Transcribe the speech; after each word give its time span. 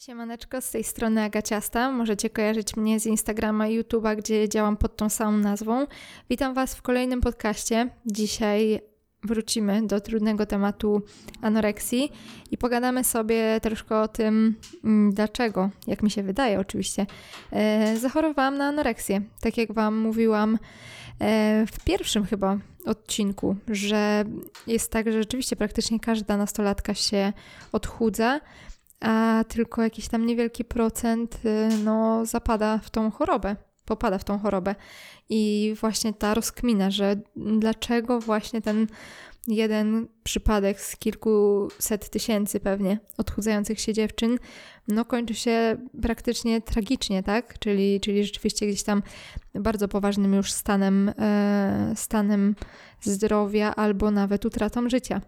Siemaneczko, 0.00 0.60
z 0.60 0.70
tej 0.70 0.84
strony 0.84 1.22
Agaciasta. 1.22 1.92
Możecie 1.92 2.30
kojarzyć 2.30 2.76
mnie 2.76 3.00
z 3.00 3.06
Instagrama 3.06 3.68
i 3.68 3.80
YouTube'a, 3.80 4.16
gdzie 4.16 4.48
działam 4.48 4.76
pod 4.76 4.96
tą 4.96 5.08
samą 5.08 5.38
nazwą. 5.38 5.86
Witam 6.30 6.54
Was 6.54 6.74
w 6.74 6.82
kolejnym 6.82 7.20
podcaście. 7.20 7.88
Dzisiaj 8.06 8.80
wrócimy 9.24 9.86
do 9.86 10.00
trudnego 10.00 10.46
tematu 10.46 11.02
anoreksji 11.42 12.12
i 12.50 12.58
pogadamy 12.58 13.04
sobie 13.04 13.60
troszkę 13.62 14.00
o 14.00 14.08
tym, 14.08 14.56
mm, 14.84 15.12
dlaczego, 15.14 15.70
jak 15.86 16.02
mi 16.02 16.10
się 16.10 16.22
wydaje 16.22 16.60
oczywiście, 16.60 17.06
e, 17.52 17.96
zachorowałam 17.96 18.58
na 18.58 18.64
anoreksję. 18.64 19.22
Tak 19.40 19.56
jak 19.56 19.72
Wam 19.72 19.98
mówiłam 19.98 20.58
e, 21.20 21.66
w 21.66 21.84
pierwszym 21.84 22.26
chyba 22.26 22.58
odcinku, 22.86 23.56
że 23.68 24.24
jest 24.66 24.92
tak, 24.92 25.12
że 25.12 25.18
rzeczywiście 25.18 25.56
praktycznie 25.56 26.00
każda 26.00 26.36
nastolatka 26.36 26.94
się 26.94 27.32
odchudza, 27.72 28.40
a 29.00 29.44
tylko 29.48 29.82
jakiś 29.82 30.08
tam 30.08 30.26
niewielki 30.26 30.64
procent 30.64 31.38
y, 31.44 31.68
no, 31.84 32.26
zapada 32.26 32.78
w 32.78 32.90
tą 32.90 33.10
chorobę, 33.10 33.56
popada 33.84 34.18
w 34.18 34.24
tą 34.24 34.38
chorobę. 34.38 34.74
I 35.28 35.74
właśnie 35.80 36.12
ta 36.12 36.34
rozkmina, 36.34 36.90
że 36.90 37.16
dlaczego 37.36 38.20
właśnie 38.20 38.62
ten 38.62 38.86
jeden 39.48 40.08
przypadek 40.22 40.80
z 40.80 40.96
kilkuset 40.96 42.10
tysięcy 42.10 42.60
pewnie 42.60 42.98
odchudzających 43.18 43.80
się 43.80 43.92
dziewczyn, 43.92 44.38
no 44.88 45.04
kończy 45.04 45.34
się 45.34 45.76
praktycznie 46.02 46.60
tragicznie, 46.60 47.22
tak? 47.22 47.58
Czyli, 47.58 48.00
czyli 48.00 48.24
rzeczywiście 48.24 48.66
gdzieś 48.66 48.82
tam 48.82 49.02
bardzo 49.54 49.88
poważnym 49.88 50.34
już 50.34 50.52
stanem, 50.52 51.12
e, 51.18 51.92
stanem 51.96 52.54
zdrowia 53.00 53.74
albo 53.74 54.10
nawet 54.10 54.44
utratą 54.44 54.88
życia. 54.88 55.20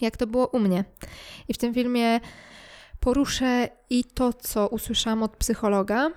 Jak 0.00 0.16
to 0.16 0.26
było 0.26 0.46
u 0.46 0.58
mnie. 0.58 0.84
I 1.48 1.54
w 1.54 1.58
tym 1.58 1.74
filmie 1.74 2.20
poruszę 3.00 3.68
i 3.90 4.04
to, 4.04 4.32
co 4.32 4.68
usłyszałam 4.68 5.22
od 5.22 5.36
psychologa, 5.36 6.10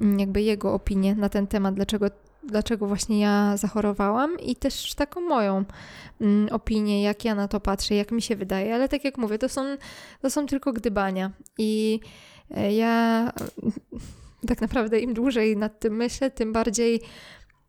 mm, 0.00 0.20
jakby 0.20 0.42
jego 0.42 0.74
opinię 0.74 1.14
na 1.14 1.28
ten 1.28 1.46
temat, 1.46 1.74
dlaczego, 1.74 2.06
dlaczego 2.44 2.86
właśnie 2.86 3.20
ja 3.20 3.56
zachorowałam, 3.56 4.38
i 4.40 4.56
też 4.56 4.94
taką 4.94 5.20
moją 5.20 5.64
mm, 6.20 6.48
opinię, 6.48 7.02
jak 7.02 7.24
ja 7.24 7.34
na 7.34 7.48
to 7.48 7.60
patrzę, 7.60 7.94
jak 7.94 8.12
mi 8.12 8.22
się 8.22 8.36
wydaje, 8.36 8.74
ale 8.74 8.88
tak 8.88 9.04
jak 9.04 9.18
mówię, 9.18 9.38
to 9.38 9.48
są, 9.48 9.76
to 10.22 10.30
są 10.30 10.46
tylko 10.46 10.72
gdybania. 10.72 11.30
I 11.58 12.00
e, 12.50 12.72
ja 12.72 13.32
tak 14.48 14.60
naprawdę 14.60 15.00
im 15.00 15.14
dłużej 15.14 15.56
nad 15.56 15.80
tym 15.80 15.96
myślę, 15.96 16.30
tym 16.30 16.52
bardziej 16.52 17.00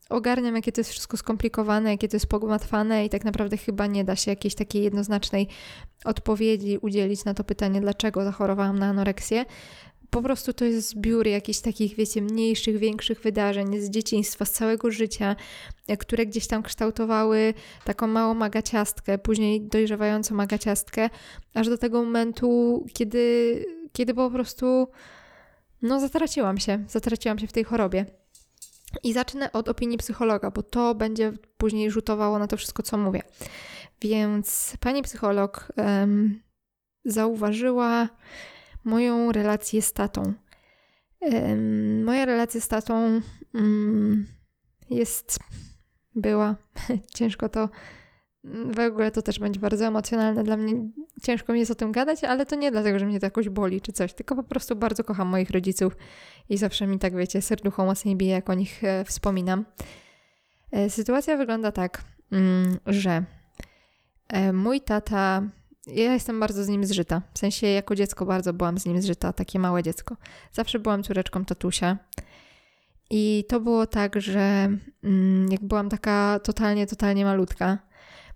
ogarniam, 0.09 0.55
jakie 0.55 0.71
to 0.71 0.81
jest 0.81 0.91
wszystko 0.91 1.17
skomplikowane, 1.17 1.91
jakie 1.91 2.07
to 2.07 2.15
jest 2.15 2.27
pogmatwane 2.27 3.05
i 3.05 3.09
tak 3.09 3.25
naprawdę 3.25 3.57
chyba 3.57 3.87
nie 3.87 4.03
da 4.03 4.15
się 4.15 4.31
jakiejś 4.31 4.55
takiej 4.55 4.83
jednoznacznej 4.83 5.47
odpowiedzi 6.05 6.77
udzielić 6.77 7.25
na 7.25 7.33
to 7.33 7.43
pytanie, 7.43 7.81
dlaczego 7.81 8.23
zachorowałam 8.23 8.79
na 8.79 8.85
anoreksję. 8.85 9.45
Po 10.09 10.21
prostu 10.21 10.53
to 10.53 10.65
jest 10.65 10.89
zbiór 10.89 11.27
jakichś 11.27 11.59
takich, 11.59 11.95
wiecie, 11.95 12.21
mniejszych, 12.21 12.77
większych 12.77 13.21
wydarzeń 13.21 13.79
z 13.79 13.89
dzieciństwa, 13.89 14.45
z 14.45 14.51
całego 14.51 14.91
życia, 14.91 15.35
które 15.99 16.25
gdzieś 16.25 16.47
tam 16.47 16.63
kształtowały 16.63 17.53
taką 17.85 18.07
małą 18.07 18.33
magaciastkę, 18.33 19.17
później 19.17 19.61
dojrzewającą 19.61 20.35
magaciastkę, 20.35 21.09
aż 21.53 21.69
do 21.69 21.77
tego 21.77 22.03
momentu, 22.03 22.85
kiedy, 22.93 23.65
kiedy 23.91 24.13
po 24.13 24.31
prostu, 24.31 24.87
no, 25.81 25.99
zatraciłam 25.99 26.57
się, 26.57 26.83
zatraciłam 26.87 27.39
się 27.39 27.47
w 27.47 27.53
tej 27.53 27.63
chorobie. 27.63 28.22
I 29.03 29.13
zacznę 29.13 29.52
od 29.52 29.69
opinii 29.69 29.97
psychologa, 29.97 30.52
bo 30.52 30.63
to 30.63 30.95
będzie 30.95 31.33
później 31.58 31.91
rzutowało 31.91 32.39
na 32.39 32.47
to 32.47 32.58
wszystko, 32.58 32.83
co 32.83 32.97
mówię. 32.97 33.22
Więc 34.02 34.77
pani 34.80 35.02
psycholog 35.02 35.73
um, 35.77 36.41
zauważyła 37.05 38.09
moją 38.83 39.31
relację 39.31 39.81
z 39.81 39.94
tatą. 39.94 40.33
Um, 41.19 42.03
moja 42.03 42.25
relacja 42.25 42.61
z 42.61 42.67
tatą 42.67 43.21
um, 43.53 44.27
jest, 44.89 45.39
była, 46.16 46.55
ciężko 47.16 47.49
to 47.49 47.70
w 48.43 48.80
ogóle 48.80 49.11
to 49.11 49.21
też 49.21 49.39
będzie 49.39 49.59
bardzo 49.59 49.86
emocjonalne 49.86 50.43
dla 50.43 50.58
mnie. 50.58 50.73
Ciężko 51.21 51.54
mi 51.54 51.59
jest 51.59 51.71
o 51.71 51.76
tym 51.76 51.92
gadać, 51.92 52.23
ale 52.23 52.45
to 52.45 52.55
nie 52.55 52.71
dlatego, 52.71 52.99
że 52.99 53.05
mnie 53.05 53.20
to 53.20 53.26
jakoś 53.26 53.49
boli 53.49 53.81
czy 53.81 53.92
coś, 53.92 54.14
tylko 54.14 54.36
po 54.36 54.43
prostu 54.43 54.76
bardzo 54.76 55.04
kocham 55.04 55.27
moich 55.27 55.49
rodziców 55.49 55.98
i 56.49 56.58
zawsze 56.58 56.87
mi 56.87 56.99
tak, 56.99 57.15
wiecie, 57.15 57.42
serducho 57.42 57.86
mocniej 57.86 58.15
bije, 58.15 58.31
jak 58.31 58.49
o 58.49 58.54
nich 58.54 58.83
e, 58.83 59.05
wspominam. 59.05 59.65
E, 60.71 60.89
sytuacja 60.89 61.37
wygląda 61.37 61.71
tak, 61.71 62.04
mm, 62.31 62.77
że 62.86 63.23
e, 64.27 64.54
mój 64.54 64.81
tata, 64.81 65.43
ja 65.87 66.14
jestem 66.14 66.39
bardzo 66.39 66.64
z 66.64 66.67
nim 66.67 66.86
zżyta. 66.86 67.21
W 67.33 67.39
sensie 67.39 67.67
jako 67.67 67.95
dziecko 67.95 68.25
bardzo 68.25 68.54
byłam 68.54 68.77
z 68.77 68.86
nim 68.86 69.02
zżyta, 69.02 69.33
takie 69.33 69.60
małe 69.60 69.83
dziecko. 69.83 70.17
Zawsze 70.52 70.80
byłam 70.80 71.04
córeczką 71.04 71.45
tatusia. 71.45 71.98
I 73.10 73.45
to 73.49 73.60
było 73.60 73.87
tak, 73.87 74.21
że 74.21 74.70
mm, 75.04 75.52
jak 75.52 75.64
byłam 75.64 75.89
taka 75.89 76.39
totalnie, 76.43 76.87
totalnie 76.87 77.25
malutka, 77.25 77.77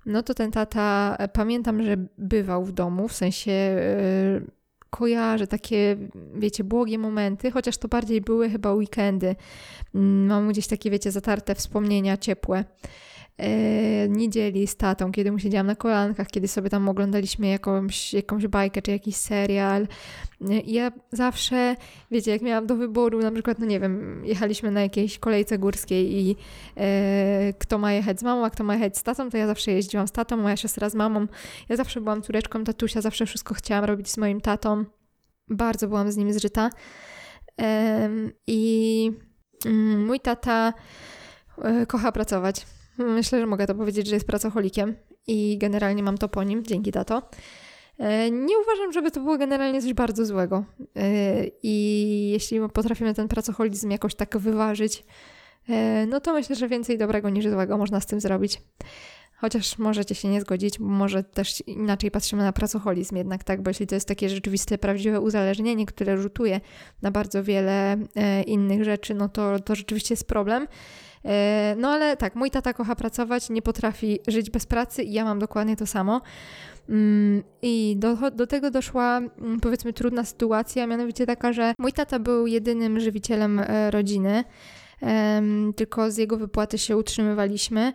no 0.07 0.23
to 0.23 0.33
ten 0.33 0.51
tata, 0.51 1.15
e, 1.19 1.27
pamiętam, 1.27 1.83
że 1.83 1.97
bywał 2.17 2.65
w 2.65 2.71
domu, 2.71 3.07
w 3.07 3.13
sensie 3.13 3.51
yy, 3.51 4.51
kojarzę 4.89 5.47
takie, 5.47 5.97
wiecie, 6.35 6.63
błogie 6.63 6.97
momenty, 6.97 7.51
chociaż 7.51 7.77
to 7.77 7.87
bardziej 7.87 8.21
były 8.21 8.49
chyba 8.49 8.73
weekendy. 8.73 9.35
Yy, 9.93 10.01
mam 10.01 10.49
gdzieś 10.49 10.67
takie, 10.67 10.91
wiecie, 10.91 11.11
zatarte 11.11 11.55
wspomnienia 11.55 12.17
ciepłe 12.17 12.63
niedzieli 14.09 14.67
z 14.67 14.75
tatą, 14.75 15.11
kiedy 15.11 15.31
mu 15.31 15.39
siedziałam 15.39 15.67
na 15.67 15.75
kolankach, 15.75 16.27
kiedy 16.27 16.47
sobie 16.47 16.69
tam 16.69 16.89
oglądaliśmy 16.89 17.47
jakąś, 17.47 18.13
jakąś 18.13 18.47
bajkę 18.47 18.81
czy 18.81 18.91
jakiś 18.91 19.15
serial. 19.15 19.87
I 20.63 20.73
ja 20.73 20.91
zawsze, 21.11 21.75
wiecie, 22.11 22.31
jak 22.31 22.41
miałam 22.41 22.67
do 22.67 22.75
wyboru, 22.75 23.19
na 23.19 23.31
przykład, 23.31 23.59
no 23.59 23.65
nie 23.65 23.79
wiem, 23.79 24.21
jechaliśmy 24.25 24.71
na 24.71 24.81
jakiejś 24.81 25.19
kolejce 25.19 25.59
górskiej 25.59 26.17
i 26.17 26.35
e, 26.77 27.53
kto 27.59 27.77
ma 27.77 27.93
jechać 27.93 28.19
z 28.19 28.23
mamą, 28.23 28.45
a 28.45 28.49
kto 28.49 28.63
ma 28.63 28.73
jechać 28.73 28.97
z 28.97 29.03
tatą, 29.03 29.29
to 29.29 29.37
ja 29.37 29.47
zawsze 29.47 29.71
jeździłam 29.71 30.07
z 30.07 30.11
tatą, 30.11 30.37
moja 30.37 30.57
siostra 30.57 30.89
z 30.89 30.95
mamą. 30.95 31.27
Ja 31.69 31.75
zawsze 31.75 32.01
byłam 32.01 32.21
córeczką 32.21 32.63
tatusia, 32.63 33.01
zawsze 33.01 33.25
wszystko 33.25 33.53
chciałam 33.53 33.85
robić 33.85 34.09
z 34.09 34.17
moim 34.17 34.41
tatą. 34.41 34.85
Bardzo 35.49 35.87
byłam 35.87 36.11
z 36.11 36.17
nim 36.17 36.33
zżyta. 36.33 36.69
E, 37.61 38.09
I 38.47 39.11
mm, 39.65 40.05
mój 40.05 40.19
tata 40.19 40.73
e, 41.63 41.85
kocha 41.85 42.11
pracować 42.11 42.76
Myślę, 42.97 43.39
że 43.39 43.45
mogę 43.45 43.67
to 43.67 43.75
powiedzieć, 43.75 44.07
że 44.07 44.15
jest 44.15 44.27
pracocholikiem 44.27 44.95
i 45.27 45.57
generalnie 45.57 46.03
mam 46.03 46.17
to 46.17 46.29
po 46.29 46.43
nim, 46.43 46.63
dzięki 46.63 46.91
tato. 46.91 47.21
E, 47.99 48.31
nie 48.31 48.59
uważam, 48.59 48.93
żeby 48.93 49.11
to 49.11 49.19
było 49.19 49.37
generalnie 49.37 49.81
coś 49.81 49.93
bardzo 49.93 50.25
złego. 50.25 50.63
E, 50.95 51.45
I 51.63 52.29
jeśli 52.31 52.59
potrafimy 52.73 53.13
ten 53.13 53.27
pracoholizm 53.27 53.91
jakoś 53.91 54.15
tak 54.15 54.37
wyważyć, 54.37 55.03
e, 55.69 56.05
no 56.05 56.19
to 56.19 56.33
myślę, 56.33 56.55
że 56.55 56.67
więcej 56.67 56.97
dobrego 56.97 57.29
niż 57.29 57.47
złego 57.47 57.77
można 57.77 57.99
z 57.99 58.05
tym 58.05 58.21
zrobić. 58.21 58.61
Chociaż 59.39 59.77
możecie 59.77 60.15
się 60.15 60.27
nie 60.27 60.41
zgodzić, 60.41 60.79
może 60.79 61.23
też 61.23 61.63
inaczej 61.67 62.11
patrzymy 62.11 62.43
na 62.43 62.53
pracoholizm 62.53 63.15
jednak, 63.15 63.43
tak? 63.43 63.61
Bo 63.61 63.69
jeśli 63.69 63.87
to 63.87 63.95
jest 63.95 64.07
takie 64.07 64.29
rzeczywiste, 64.29 64.77
prawdziwe 64.77 65.21
uzależnienie, 65.21 65.85
które 65.85 66.17
rzutuje 66.17 66.61
na 67.01 67.11
bardzo 67.11 67.43
wiele 67.43 67.97
innych 68.45 68.83
rzeczy, 68.83 69.13
no 69.13 69.29
to, 69.29 69.59
to 69.59 69.75
rzeczywiście 69.75 70.13
jest 70.13 70.27
problem. 70.27 70.67
E, 71.25 71.75
no 71.77 71.89
ale 71.89 72.17
tak, 72.17 72.35
mój 72.35 72.51
tata 72.51 72.73
kocha 72.73 72.95
pracować, 72.95 73.49
nie 73.49 73.61
potrafi 73.61 74.19
żyć 74.27 74.49
bez 74.49 74.65
pracy 74.65 75.03
i 75.03 75.13
ja 75.13 75.23
mam 75.23 75.39
dokładnie 75.39 75.75
to 75.75 75.85
samo. 75.85 76.21
Mm, 76.89 77.43
I 77.61 77.95
do, 77.97 78.31
do 78.31 78.47
tego 78.47 78.71
doszła 78.71 79.17
mm, 79.17 79.59
powiedzmy 79.59 79.93
trudna 79.93 80.25
sytuacja, 80.25 80.87
mianowicie 80.87 81.25
taka, 81.25 81.53
że 81.53 81.73
mój 81.79 81.93
tata 81.93 82.19
był 82.19 82.47
jedynym 82.47 82.99
żywicielem 82.99 83.59
e, 83.59 83.91
rodziny, 83.91 84.43
tylko 85.75 86.11
z 86.11 86.17
jego 86.17 86.37
wypłaty 86.37 86.77
się 86.77 86.97
utrzymywaliśmy. 86.97 87.93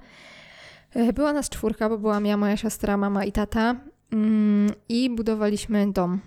E, 0.94 1.12
była 1.12 1.32
nas 1.32 1.48
czwórka, 1.48 1.88
bo 1.88 1.98
byłam 1.98 2.26
ja, 2.26 2.36
moja 2.36 2.56
siostra, 2.56 2.96
mama 2.96 3.24
i 3.24 3.32
tata 3.32 3.76
mm, 4.12 4.70
i 4.88 5.10
budowaliśmy 5.10 5.92
dom. 5.92 6.20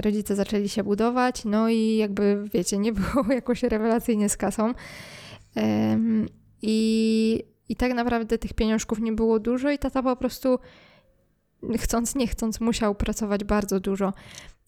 Rodzice 0.00 0.34
zaczęli 0.34 0.68
się 0.68 0.84
budować, 0.84 1.44
no 1.44 1.68
i 1.68 1.96
jakby 1.96 2.44
wiecie, 2.54 2.78
nie 2.78 2.92
było 2.92 3.24
jakoś 3.34 3.62
rewelacyjnie 3.62 4.28
z 4.28 4.36
kasą. 4.36 4.74
I, 6.62 7.42
I 7.68 7.76
tak 7.76 7.94
naprawdę 7.94 8.38
tych 8.38 8.54
pieniążków 8.54 9.00
nie 9.00 9.12
było 9.12 9.38
dużo, 9.38 9.70
i 9.70 9.78
tata 9.78 10.02
po 10.02 10.16
prostu 10.16 10.58
chcąc, 11.76 12.14
nie 12.14 12.26
chcąc, 12.26 12.60
musiał 12.60 12.94
pracować 12.94 13.44
bardzo 13.44 13.80
dużo. 13.80 14.12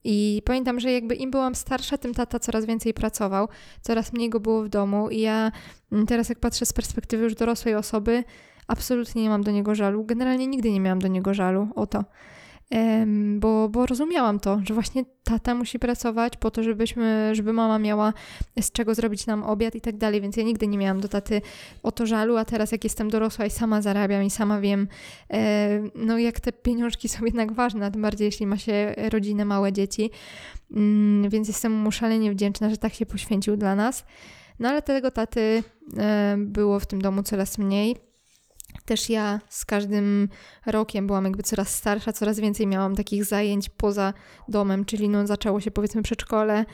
I 0.05 0.43
pamiętam, 0.45 0.81
że 0.81 0.93
jakby 0.93 1.15
im 1.15 1.31
byłam 1.31 1.55
starsza, 1.55 1.99
tym 1.99 2.15
tata 2.15 2.39
coraz 2.39 2.65
więcej 2.65 2.95
pracował, 2.95 3.49
coraz 3.81 4.13
mniej 4.13 4.31
go 4.31 4.41
było 4.41 4.63
w 4.63 4.69
domu. 4.69 5.11
I 5.11 5.21
ja 5.21 5.53
mm, 5.93 6.07
teraz, 6.07 6.29
jak 6.29 6.39
patrzę 6.39 6.67
z 6.67 6.73
perspektywy 6.73 7.25
już 7.25 7.35
dorosłej 7.35 7.75
osoby, 7.75 8.25
absolutnie 8.67 9.23
nie 9.23 9.29
mam 9.29 9.43
do 9.43 9.51
niego 9.51 9.75
żalu. 9.75 10.05
Generalnie 10.05 10.47
nigdy 10.47 10.73
nie 10.73 10.81
miałam 10.81 10.99
do 10.99 11.09
niego 11.09 11.35
żalu 11.35 11.69
o 11.75 11.87
to. 11.87 12.05
Bo, 13.37 13.69
bo 13.69 13.87
rozumiałam 13.87 14.41
to, 14.41 14.61
że 14.65 14.75
właśnie 14.75 15.05
tata 15.25 15.55
musi 15.55 15.79
pracować 15.79 16.37
po 16.37 16.51
to, 16.51 16.63
żebyśmy, 16.63 17.31
żeby 17.33 17.53
mama 17.53 17.79
miała 17.79 18.13
z 18.61 18.73
czego 18.73 18.95
zrobić 18.95 19.27
nam 19.27 19.43
obiad 19.43 19.75
i 19.75 19.81
tak 19.81 19.97
dalej, 19.97 20.21
więc 20.21 20.37
ja 20.37 20.43
nigdy 20.43 20.67
nie 20.67 20.79
miałam 20.79 21.01
do 21.01 21.09
taty 21.09 21.43
o 21.83 21.93
to 21.93 22.07
żalu, 22.07 22.37
a 22.37 22.45
teraz 22.45 22.73
jak 22.73 22.85
jestem 22.85 23.11
dorosła 23.11 23.47
i 23.47 23.51
sama 23.51 23.83
zarabiam 23.83 24.25
i 24.25 24.31
sama 24.31 24.61
wiem, 24.61 24.89
no 25.95 26.19
jak 26.19 26.41
te 26.41 26.53
pieniążki 26.53 27.09
są 27.09 27.25
jednak 27.25 27.53
ważne, 27.53 27.91
tym 27.91 28.03
bardziej 28.03 28.25
jeśli 28.25 28.47
ma 28.47 28.57
się 28.57 28.95
rodzinę, 29.13 29.45
małe 29.45 29.73
dzieci, 29.73 30.11
mm, 30.71 31.31
więc 31.31 31.49
jestem 31.49 31.73
mu 31.73 31.93
szalenie 31.93 32.33
wdzięczna, 32.33 32.71
że 32.71 32.77
tak 32.77 32.95
się 32.95 33.07
poświęcił 33.07 33.57
dla 33.57 33.75
nas. 33.75 34.05
No 34.59 34.69
ale 34.69 34.83
tego 34.83 35.11
taty 35.11 35.63
było 36.37 36.81
w 36.81 36.87
tym 36.87 37.03
domu 37.03 37.23
coraz 37.23 37.59
mniej. 37.59 38.08
Też 38.89 39.11
ja 39.11 39.41
z 39.49 39.65
każdym 39.65 40.29
rokiem 40.67 41.07
byłam 41.07 41.25
jakby 41.25 41.43
coraz 41.43 41.75
starsza, 41.75 42.13
coraz 42.13 42.41
więcej 42.41 42.67
miałam 42.67 42.97
takich 42.97 43.25
zajęć 43.25 43.69
poza 43.69 44.15
domem, 44.49 44.85
czyli 44.85 45.09
no 45.09 45.27
zaczęło 45.27 45.61
się 45.61 45.71
powiedzmy 45.71 46.03
przedszkole, 46.03 46.65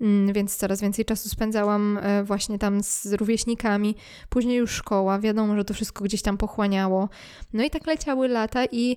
mm, 0.00 0.32
więc 0.32 0.56
coraz 0.56 0.80
więcej 0.80 1.04
czasu 1.04 1.28
spędzałam 1.28 1.98
e, 2.02 2.24
właśnie 2.24 2.58
tam 2.58 2.82
z 2.82 3.12
rówieśnikami, 3.12 3.96
później 4.28 4.56
już 4.56 4.70
szkoła, 4.70 5.18
wiadomo, 5.18 5.56
że 5.56 5.64
to 5.64 5.74
wszystko 5.74 6.04
gdzieś 6.04 6.22
tam 6.22 6.36
pochłaniało. 6.36 7.08
No 7.52 7.64
i 7.64 7.70
tak 7.70 7.86
leciały 7.86 8.28
lata 8.28 8.64
i 8.72 8.96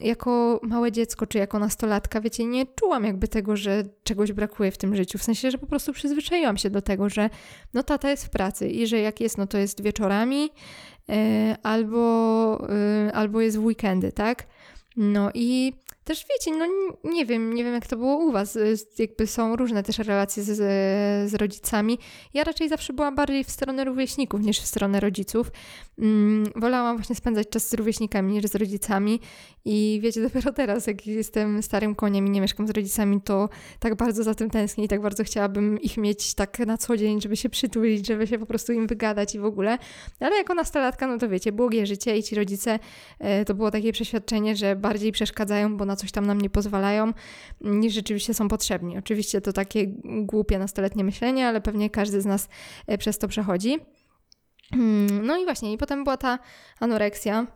jako 0.00 0.60
małe 0.62 0.92
dziecko 0.92 1.26
czy 1.26 1.38
jako 1.38 1.58
nastolatka, 1.58 2.20
wiecie, 2.20 2.44
nie 2.44 2.66
czułam 2.66 3.04
jakby 3.04 3.28
tego, 3.28 3.56
że 3.56 3.84
czegoś 4.04 4.32
brakuje 4.32 4.70
w 4.70 4.78
tym 4.78 4.96
życiu. 4.96 5.18
W 5.18 5.22
sensie, 5.22 5.50
że 5.50 5.58
po 5.58 5.66
prostu 5.66 5.92
przyzwyczaiłam 5.92 6.56
się 6.56 6.70
do 6.70 6.82
tego, 6.82 7.08
że 7.08 7.30
no 7.74 7.82
tata 7.82 8.10
jest 8.10 8.26
w 8.26 8.30
pracy 8.30 8.68
i 8.68 8.86
że 8.86 8.98
jak 8.98 9.20
jest, 9.20 9.38
no 9.38 9.46
to 9.46 9.58
jest 9.58 9.82
wieczorami 9.82 10.50
yy, 11.08 11.16
albo, 11.62 12.66
yy, 13.04 13.12
albo 13.14 13.40
jest 13.40 13.58
w 13.58 13.64
weekendy, 13.64 14.12
tak? 14.12 14.46
No 14.96 15.30
i 15.34 15.72
też 16.08 16.26
wiecie, 16.30 16.58
no 16.58 16.66
nie 17.04 17.26
wiem, 17.26 17.54
nie 17.54 17.64
wiem 17.64 17.74
jak 17.74 17.86
to 17.86 17.96
było 17.96 18.16
u 18.16 18.32
was, 18.32 18.58
jakby 18.98 19.26
są 19.26 19.56
różne 19.56 19.82
też 19.82 19.98
relacje 19.98 20.42
z, 20.42 20.56
z 21.30 21.34
rodzicami. 21.34 21.98
Ja 22.34 22.44
raczej 22.44 22.68
zawsze 22.68 22.92
byłam 22.92 23.14
bardziej 23.14 23.44
w 23.44 23.50
stronę 23.50 23.84
rówieśników 23.84 24.40
niż 24.40 24.60
w 24.60 24.66
stronę 24.66 25.00
rodziców. 25.00 25.50
Mm, 25.98 26.44
wolałam 26.56 26.96
właśnie 26.96 27.16
spędzać 27.16 27.48
czas 27.48 27.68
z 27.68 27.74
rówieśnikami 27.74 28.32
niż 28.32 28.44
z 28.44 28.54
rodzicami 28.54 29.20
i 29.64 30.00
wiecie, 30.02 30.22
dopiero 30.22 30.52
teraz, 30.52 30.86
jak 30.86 31.06
jestem 31.06 31.62
starym 31.62 31.94
koniem 31.94 32.26
i 32.26 32.30
nie 32.30 32.40
mieszkam 32.40 32.66
z 32.66 32.70
rodzicami, 32.70 33.20
to 33.20 33.48
tak 33.78 33.94
bardzo 33.94 34.22
za 34.22 34.34
tym 34.34 34.50
tęsknię 34.50 34.84
i 34.84 34.88
tak 34.88 35.02
bardzo 35.02 35.24
chciałabym 35.24 35.80
ich 35.80 35.96
mieć 35.96 36.34
tak 36.34 36.58
na 36.58 36.78
co 36.78 36.96
dzień, 36.96 37.20
żeby 37.20 37.36
się 37.36 37.48
przytulić, 37.48 38.06
żeby 38.06 38.26
się 38.26 38.38
po 38.38 38.46
prostu 38.46 38.72
im 38.72 38.86
wygadać 38.86 39.34
i 39.34 39.38
w 39.38 39.44
ogóle. 39.44 39.78
Ale 40.20 40.36
jako 40.36 40.54
nastolatka, 40.54 41.06
no 41.06 41.18
to 41.18 41.28
wiecie, 41.28 41.52
błogie 41.52 41.86
życie 41.86 42.16
i 42.16 42.22
ci 42.22 42.34
rodzice, 42.34 42.78
e, 43.18 43.44
to 43.44 43.54
było 43.54 43.70
takie 43.70 43.92
przeświadczenie, 43.92 44.56
że 44.56 44.76
bardziej 44.76 45.12
przeszkadzają, 45.12 45.76
bo 45.76 45.84
na 45.84 45.97
coś 45.98 46.12
tam 46.12 46.26
nam 46.26 46.40
nie 46.40 46.50
pozwalają, 46.50 47.12
niż 47.60 47.94
rzeczywiście 47.94 48.34
są 48.34 48.48
potrzebni. 48.48 48.98
Oczywiście 48.98 49.40
to 49.40 49.52
takie 49.52 49.86
głupie 50.04 50.58
nastoletnie 50.58 51.04
myślenie, 51.04 51.48
ale 51.48 51.60
pewnie 51.60 51.90
każdy 51.90 52.20
z 52.20 52.26
nas 52.26 52.48
e, 52.86 52.98
przez 52.98 53.18
to 53.18 53.28
przechodzi. 53.28 53.78
Hmm, 54.70 55.26
no 55.26 55.36
i 55.36 55.44
właśnie, 55.44 55.72
i 55.72 55.78
potem 55.78 56.04
była 56.04 56.16
ta 56.16 56.38
anoreksja. 56.80 57.46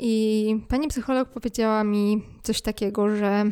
I 0.00 0.60
pani 0.68 0.88
psycholog 0.88 1.28
powiedziała 1.28 1.84
mi 1.84 2.22
coś 2.42 2.62
takiego, 2.62 3.16
że 3.16 3.44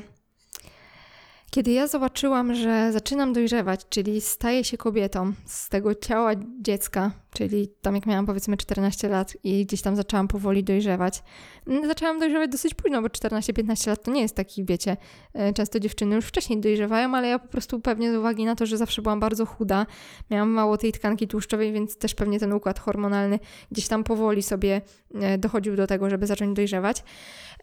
kiedy 1.51 1.71
ja 1.71 1.87
zobaczyłam, 1.87 2.55
że 2.55 2.93
zaczynam 2.93 3.33
dojrzewać, 3.33 3.81
czyli 3.89 4.21
staję 4.21 4.65
się 4.65 4.77
kobietą 4.77 5.33
z 5.47 5.69
tego 5.69 5.95
ciała 5.95 6.33
dziecka, 6.61 7.11
czyli 7.35 7.69
tam 7.69 7.95
jak 7.95 8.07
miałam 8.07 8.27
powiedzmy 8.27 8.57
14 8.57 9.09
lat 9.09 9.37
i 9.45 9.67
gdzieś 9.67 9.83
tam 9.83 9.97
zaczęłam 9.97 10.29
powoli 10.29 10.65
dojrzewać. 10.65 11.23
Mm, 11.67 11.87
zaczęłam 11.87 12.19
dojrzewać 12.19 12.51
dosyć 12.51 12.75
późno, 12.75 13.03
bo 13.03 13.09
14-15 13.09 13.89
lat 13.89 14.03
to 14.03 14.11
nie 14.11 14.23
jest 14.23 14.37
taki, 14.37 14.65
wiecie, 14.65 14.97
e, 15.35 15.53
często 15.53 15.81
dziewczyny 15.81 16.17
już 16.17 16.25
wcześniej 16.25 16.61
dojrzewają, 16.61 17.15
ale 17.15 17.29
ja 17.29 17.39
po 17.39 17.49
prostu 17.49 17.81
pewnie 17.81 18.13
z 18.13 18.17
uwagi 18.17 18.45
na 18.45 18.55
to, 18.55 18.67
że 18.67 18.77
zawsze 18.77 19.03
byłam 19.03 19.21
bardzo 19.21 19.47
chuda, 19.47 19.87
miałam 20.31 20.51
mało 20.51 20.79
tej 20.79 20.93
tkanki 20.93 21.29
tłuszczowej, 21.29 21.73
więc 21.73 21.99
też 21.99 22.15
pewnie 22.15 22.41
ten 22.41 22.53
układ 22.53 22.79
hormonalny 22.79 23.39
gdzieś 23.71 23.89
tam 23.89 24.05
powoli 24.05 24.43
sobie 24.43 24.81
e, 25.15 25.39
dochodził 25.39 25.77
do 25.77 25.87
tego, 25.87 26.11
żeby 26.11 26.27
zacząć 26.27 26.57
dojrzewać. 26.57 27.05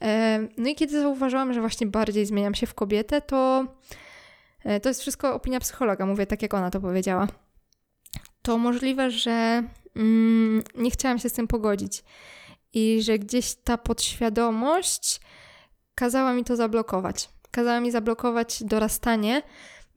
E, 0.01 0.47
no 0.57 0.69
i 0.69 0.75
kiedy 0.75 1.01
zauważyłam, 1.01 1.53
że 1.53 1.59
właśnie 1.59 1.87
bardziej 1.87 2.25
zmieniam 2.25 2.55
się 2.55 2.67
w 2.67 2.73
kobietę, 2.73 3.21
to 3.21 3.65
to 4.81 4.89
jest 4.89 5.01
wszystko 5.01 5.33
opinia 5.33 5.59
psychologa, 5.59 6.05
mówię 6.05 6.25
tak 6.25 6.41
jak 6.41 6.53
ona 6.53 6.69
to 6.69 6.81
powiedziała 6.81 7.27
to 8.41 8.57
możliwe, 8.57 9.11
że 9.11 9.63
mm, 9.95 10.63
nie 10.75 10.91
chciałam 10.91 11.19
się 11.19 11.29
z 11.29 11.33
tym 11.33 11.47
pogodzić 11.47 12.03
i 12.73 13.01
że 13.01 13.19
gdzieś 13.19 13.55
ta 13.55 13.77
podświadomość 13.77 15.21
kazała 15.95 16.33
mi 16.33 16.43
to 16.43 16.55
zablokować. 16.55 17.29
Kazała 17.51 17.79
mi 17.79 17.91
zablokować 17.91 18.63
dorastanie, 18.63 19.41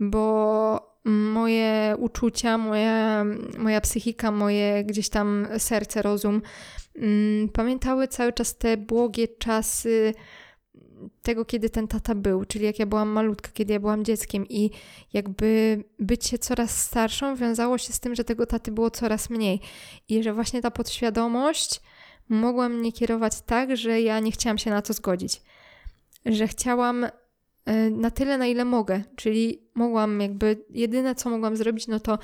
bo 0.00 0.92
moje 1.04 1.96
uczucia, 1.98 2.58
moja, 2.58 3.24
moja 3.58 3.80
psychika, 3.80 4.30
moje 4.30 4.84
gdzieś 4.84 5.08
tam 5.08 5.48
serce, 5.58 6.02
rozum 6.02 6.42
mm, 6.96 7.48
pamiętały 7.48 8.08
cały 8.08 8.32
czas 8.32 8.58
te 8.58 8.76
błogie 8.76 9.28
czasy 9.28 10.14
tego, 11.22 11.44
kiedy 11.44 11.70
ten 11.70 11.88
tata 11.88 12.14
był, 12.14 12.44
czyli 12.44 12.64
jak 12.64 12.78
ja 12.78 12.86
byłam 12.86 13.08
malutka, 13.08 13.50
kiedy 13.54 13.72
ja 13.72 13.80
byłam 13.80 14.04
dzieckiem 14.04 14.46
i 14.48 14.70
jakby 15.12 15.84
bycie 15.98 16.38
coraz 16.38 16.82
starszą 16.82 17.36
wiązało 17.36 17.78
się 17.78 17.92
z 17.92 18.00
tym, 18.00 18.14
że 18.14 18.24
tego 18.24 18.46
taty 18.46 18.72
było 18.72 18.90
coraz 18.90 19.30
mniej 19.30 19.60
i 20.08 20.22
że 20.22 20.32
właśnie 20.32 20.62
ta 20.62 20.70
podświadomość 20.70 21.80
mogła 22.28 22.68
mnie 22.68 22.92
kierować 22.92 23.40
tak, 23.40 23.76
że 23.76 24.00
ja 24.00 24.20
nie 24.20 24.32
chciałam 24.32 24.58
się 24.58 24.70
na 24.70 24.82
to 24.82 24.92
zgodzić. 24.92 25.42
Że 26.26 26.48
chciałam 26.48 27.06
na 27.90 28.10
tyle, 28.10 28.38
na 28.38 28.46
ile 28.46 28.64
mogę, 28.64 29.02
czyli 29.16 29.62
mogłam 29.74 30.20
jakby, 30.20 30.64
jedyne 30.70 31.14
co 31.14 31.30
mogłam 31.30 31.56
zrobić, 31.56 31.88
no 31.88 32.00
to 32.00 32.18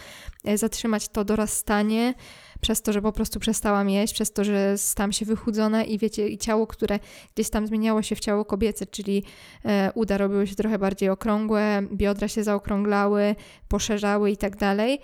e, 0.44 0.58
zatrzymać 0.58 1.08
to 1.08 1.24
dorastanie, 1.24 2.14
przez 2.60 2.82
to, 2.82 2.92
że 2.92 3.02
po 3.02 3.12
prostu 3.12 3.40
przestałam 3.40 3.90
jeść, 3.90 4.14
przez 4.14 4.32
to, 4.32 4.44
że 4.44 4.78
stałam 4.78 5.12
się 5.12 5.26
wychudzona 5.26 5.84
i 5.84 5.98
wiecie, 5.98 6.28
i 6.28 6.38
ciało, 6.38 6.66
które 6.66 6.98
gdzieś 7.34 7.50
tam 7.50 7.66
zmieniało 7.66 8.02
się 8.02 8.16
w 8.16 8.20
ciało 8.20 8.44
kobiece, 8.44 8.86
czyli 8.86 9.24
e, 9.64 9.92
uda 9.94 10.18
robiły 10.18 10.46
się 10.46 10.54
trochę 10.54 10.78
bardziej 10.78 11.08
okrągłe, 11.08 11.82
biodra 11.92 12.28
się 12.28 12.44
zaokrąglały, 12.44 13.34
poszerzały 13.68 14.30
i 14.30 14.36
tak 14.36 14.56
dalej, 14.56 14.98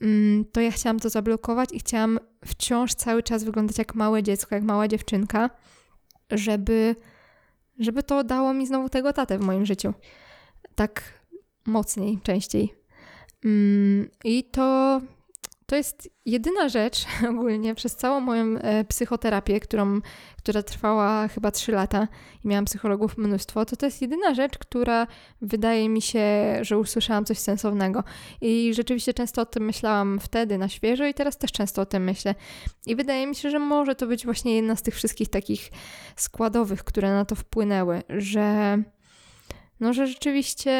mm, 0.00 0.44
to 0.52 0.60
ja 0.60 0.70
chciałam 0.70 1.00
to 1.00 1.10
zablokować 1.10 1.68
i 1.72 1.78
chciałam 1.78 2.18
wciąż 2.44 2.94
cały 2.94 3.22
czas 3.22 3.44
wyglądać 3.44 3.78
jak 3.78 3.94
małe 3.94 4.22
dziecko, 4.22 4.54
jak 4.54 4.64
mała 4.64 4.88
dziewczynka, 4.88 5.50
żeby, 6.30 6.96
żeby 7.78 8.02
to 8.02 8.24
dało 8.24 8.54
mi 8.54 8.66
znowu 8.66 8.88
tego 8.88 9.12
tatę 9.12 9.38
w 9.38 9.42
moim 9.42 9.66
życiu. 9.66 9.94
Tak 10.74 11.02
mocniej, 11.66 12.18
częściej. 12.22 12.74
Mm, 13.44 14.10
I 14.24 14.44
to 14.44 15.00
to 15.66 15.76
jest 15.76 16.10
jedyna 16.24 16.68
rzecz 16.68 17.04
ogólnie 17.30 17.74
przez 17.74 17.96
całą 17.96 18.20
moją 18.20 18.58
e, 18.58 18.84
psychoterapię, 18.84 19.60
którą, 19.60 20.00
która 20.38 20.62
trwała 20.62 21.28
chyba 21.28 21.50
3 21.50 21.72
lata 21.72 22.08
i 22.44 22.48
miałam 22.48 22.64
psychologów 22.64 23.18
mnóstwo, 23.18 23.64
to 23.64 23.76
to 23.76 23.86
jest 23.86 24.02
jedyna 24.02 24.34
rzecz, 24.34 24.58
która 24.58 25.06
wydaje 25.42 25.88
mi 25.88 26.02
się, 26.02 26.24
że 26.60 26.78
usłyszałam 26.78 27.24
coś 27.24 27.38
sensownego. 27.38 28.04
I 28.40 28.74
rzeczywiście 28.74 29.14
często 29.14 29.42
o 29.42 29.46
tym 29.46 29.64
myślałam 29.64 30.18
wtedy 30.20 30.58
na 30.58 30.68
świeżo 30.68 31.06
i 31.06 31.14
teraz 31.14 31.38
też 31.38 31.52
często 31.52 31.82
o 31.82 31.86
tym 31.86 32.04
myślę. 32.04 32.34
I 32.86 32.96
wydaje 32.96 33.26
mi 33.26 33.34
się, 33.34 33.50
że 33.50 33.58
może 33.58 33.94
to 33.94 34.06
być 34.06 34.24
właśnie 34.24 34.56
jedna 34.56 34.76
z 34.76 34.82
tych 34.82 34.94
wszystkich 34.94 35.28
takich 35.28 35.70
składowych, 36.16 36.84
które 36.84 37.12
na 37.12 37.24
to 37.24 37.34
wpłynęły, 37.34 38.02
że 38.08 38.78
no, 39.80 39.92
że 39.92 40.06
rzeczywiście 40.06 40.72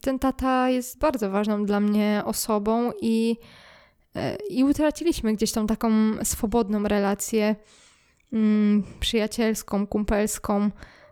ten 0.00 0.18
tata 0.18 0.70
jest 0.70 0.98
bardzo 0.98 1.30
ważną 1.30 1.64
dla 1.64 1.80
mnie 1.80 2.22
osobą 2.24 2.92
i 3.00 3.36
i 4.50 4.64
utraciliśmy 4.64 5.34
gdzieś 5.34 5.52
tą 5.52 5.66
taką 5.66 5.90
swobodną 6.22 6.82
relację 6.82 7.56
mm, 8.32 8.82
przyjacielską, 9.00 9.86
kumpelską. 9.86 10.70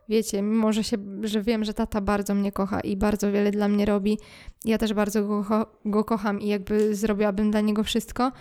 Wiecie, 0.09 0.43
mimo 0.43 0.73
że, 0.73 0.85
się, 0.85 0.97
że 1.23 1.43
wiem, 1.43 1.65
że 1.65 1.75
tata 1.75 2.01
bardzo 2.01 2.35
mnie 2.35 2.53
kocha 2.53 2.81
i 2.81 2.97
bardzo 2.97 3.33
wiele 3.33 3.51
dla 3.51 3.69
mnie 3.69 3.85
robi, 3.85 4.19
ja 4.65 4.79
też 4.79 4.95
bardzo 4.95 5.25
go, 5.25 5.67
go 5.85 6.05
kocham 6.05 6.41
i 6.41 6.49
jakby 6.49 6.95
zrobiłabym 6.95 7.51
dla 7.51 7.61
niego 7.61 7.85
wszystko, 7.85 8.33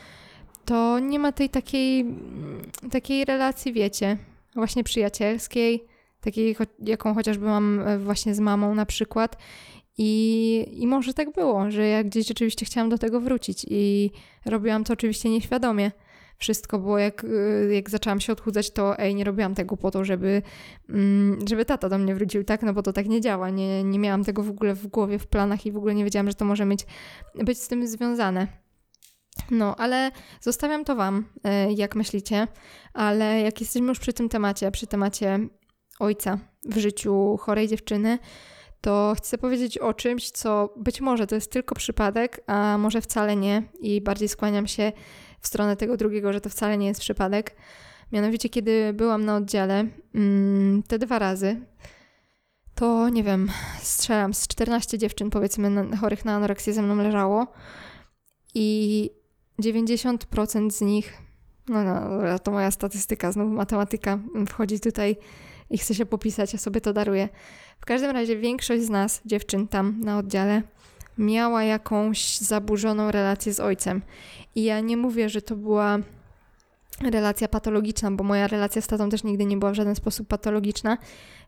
to 0.66 1.00
nie 1.00 1.20
ma 1.20 1.32
tej 1.32 1.50
takiej, 1.50 2.06
takiej 2.92 3.26
relacji, 3.26 3.74
wiecie, 3.74 4.18
właśnie 4.56 4.84
przyjacielskiej, 4.84 5.86
takiej, 6.22 6.56
jaką 6.80 7.14
chociażby 7.14 7.46
mam 7.46 7.80
e, 7.80 8.00
właśnie 8.00 8.36
z 8.36 8.40
mamą 8.40 8.76
na 8.76 8.86
przykład. 8.86 9.38
I, 9.98 10.66
I 10.72 10.88
może 10.88 11.14
tak 11.14 11.32
było, 11.32 11.72
że 11.72 11.88
ja 11.88 12.04
gdzieś 12.04 12.28
rzeczywiście 12.28 12.66
chciałam 12.66 12.90
do 12.90 12.98
tego 12.98 13.22
wrócić 13.22 13.66
i 13.70 14.12
robiłam 14.46 14.84
to 14.84 14.94
oczywiście 14.94 15.30
nieświadomie. 15.30 15.92
Wszystko, 16.38 16.80
bo 16.80 16.98
jak, 16.98 17.24
y, 17.24 17.70
jak 17.74 17.90
zaczęłam 17.90 18.20
się 18.20 18.34
odchudzać, 18.34 18.72
to 18.72 19.00
ej, 19.00 19.16
nie 19.16 19.24
robiłam 19.24 19.56
tego 19.56 19.78
po 19.78 19.92
to, 19.92 20.06
żeby, 20.06 20.42
mm, 20.90 21.40
żeby 21.50 21.66
tata 21.66 21.90
do 21.90 21.98
mnie 21.98 22.16
wrócił, 22.16 22.44
tak? 22.44 22.64
No 22.64 22.74
bo 22.74 22.84
to 22.84 22.94
tak 22.94 23.10
nie 23.10 23.22
działa. 23.22 23.50
Nie, 23.50 23.84
nie 23.84 24.00
miałam 24.00 24.24
tego 24.24 24.44
w 24.44 24.50
ogóle 24.50 24.76
w 24.76 24.88
głowie, 24.88 25.20
w 25.20 25.28
planach 25.28 25.66
i 25.66 25.72
w 25.72 25.78
ogóle 25.78 25.96
nie 25.96 26.04
wiedziałam, 26.04 26.28
że 26.28 26.34
to 26.34 26.46
może 26.46 26.66
mieć, 26.66 26.86
być 27.36 27.62
z 27.62 27.68
tym 27.68 27.88
związane. 27.88 28.48
No, 29.52 29.76
ale 29.76 30.12
zostawiam 30.42 30.86
to 30.86 30.96
Wam, 30.96 31.26
y, 31.70 31.74
jak 31.74 31.96
myślicie. 31.96 32.48
Ale 32.94 33.42
jak 33.42 33.62
jesteśmy 33.62 33.88
już 33.88 34.00
przy 34.00 34.14
tym 34.14 34.30
temacie, 34.30 34.72
przy 34.72 34.88
temacie 34.88 35.40
ojca 36.00 36.38
w 36.66 36.78
życiu 36.78 37.38
chorej 37.38 37.68
dziewczyny, 37.68 38.20
to 38.84 39.14
chcę 39.18 39.38
powiedzieć 39.38 39.78
o 39.78 39.94
czymś, 39.94 40.32
co 40.32 40.74
być 40.78 41.02
może 41.02 41.28
to 41.28 41.36
jest 41.36 41.52
tylko 41.52 41.76
przypadek, 41.76 42.44
a 42.48 42.78
może 42.78 43.02
wcale 43.02 43.36
nie, 43.36 43.64
i 43.80 44.02
bardziej 44.02 44.28
skłaniam 44.28 44.68
się 44.68 44.92
w 45.40 45.48
stronę 45.48 45.76
tego 45.76 45.98
drugiego, 45.98 46.34
że 46.34 46.42
to 46.42 46.50
wcale 46.50 46.78
nie 46.78 46.88
jest 46.88 47.02
przypadek. 47.02 47.56
Mianowicie, 48.12 48.50
kiedy 48.50 48.94
byłam 48.94 49.26
na 49.26 49.36
oddziale 49.36 49.86
mm, 50.16 50.84
te 50.84 51.00
dwa 51.00 51.20
razy, 51.20 51.62
to 52.76 53.10
nie 53.10 53.24
wiem, 53.24 53.50
strzelam, 53.82 54.34
z 54.34 54.48
14 54.48 54.98
dziewczyn 54.98 55.30
powiedzmy 55.30 55.98
chorych 55.98 56.26
na 56.26 56.36
anoreksję 56.36 56.74
ze 56.74 56.82
mną 56.82 56.96
leżało 56.96 57.48
i 58.54 59.10
90% 59.62 60.72
z 60.72 60.82
nich, 60.82 61.18
no, 61.68 61.84
no 61.84 62.40
to 62.40 62.52
moja 62.52 62.72
statystyka, 62.72 63.32
znowu 63.32 63.52
matematyka 63.52 64.20
wchodzi 64.50 64.80
tutaj 64.80 65.16
i 65.70 65.78
chce 65.78 65.96
się 65.96 66.06
popisać, 66.06 66.54
ja 66.54 66.60
sobie 66.60 66.82
to 66.82 66.94
daruję. 66.94 67.30
W 67.80 67.86
każdym 67.86 68.12
razie 68.12 68.38
większość 68.38 68.84
z 68.84 68.90
nas, 68.90 69.22
dziewczyn 69.26 69.68
tam 69.68 70.00
na 70.00 70.18
oddziale, 70.18 70.62
miała 71.18 71.64
jakąś 71.64 72.38
zaburzoną 72.38 73.12
relację 73.12 73.54
z 73.54 73.60
ojcem. 73.60 74.02
I 74.56 74.64
ja 74.64 74.80
nie 74.80 74.98
mówię, 74.98 75.30
że 75.30 75.42
to 75.42 75.56
była 75.56 76.00
relacja 77.02 77.48
patologiczna, 77.48 78.12
bo 78.12 78.24
moja 78.24 78.48
relacja 78.48 78.82
z 78.82 78.88
tatą 78.88 79.10
też 79.10 79.24
nigdy 79.24 79.46
nie 79.46 79.58
była 79.58 79.72
w 79.72 79.76
żaden 79.76 79.96
sposób 79.96 80.28
patologiczna. 80.28 80.98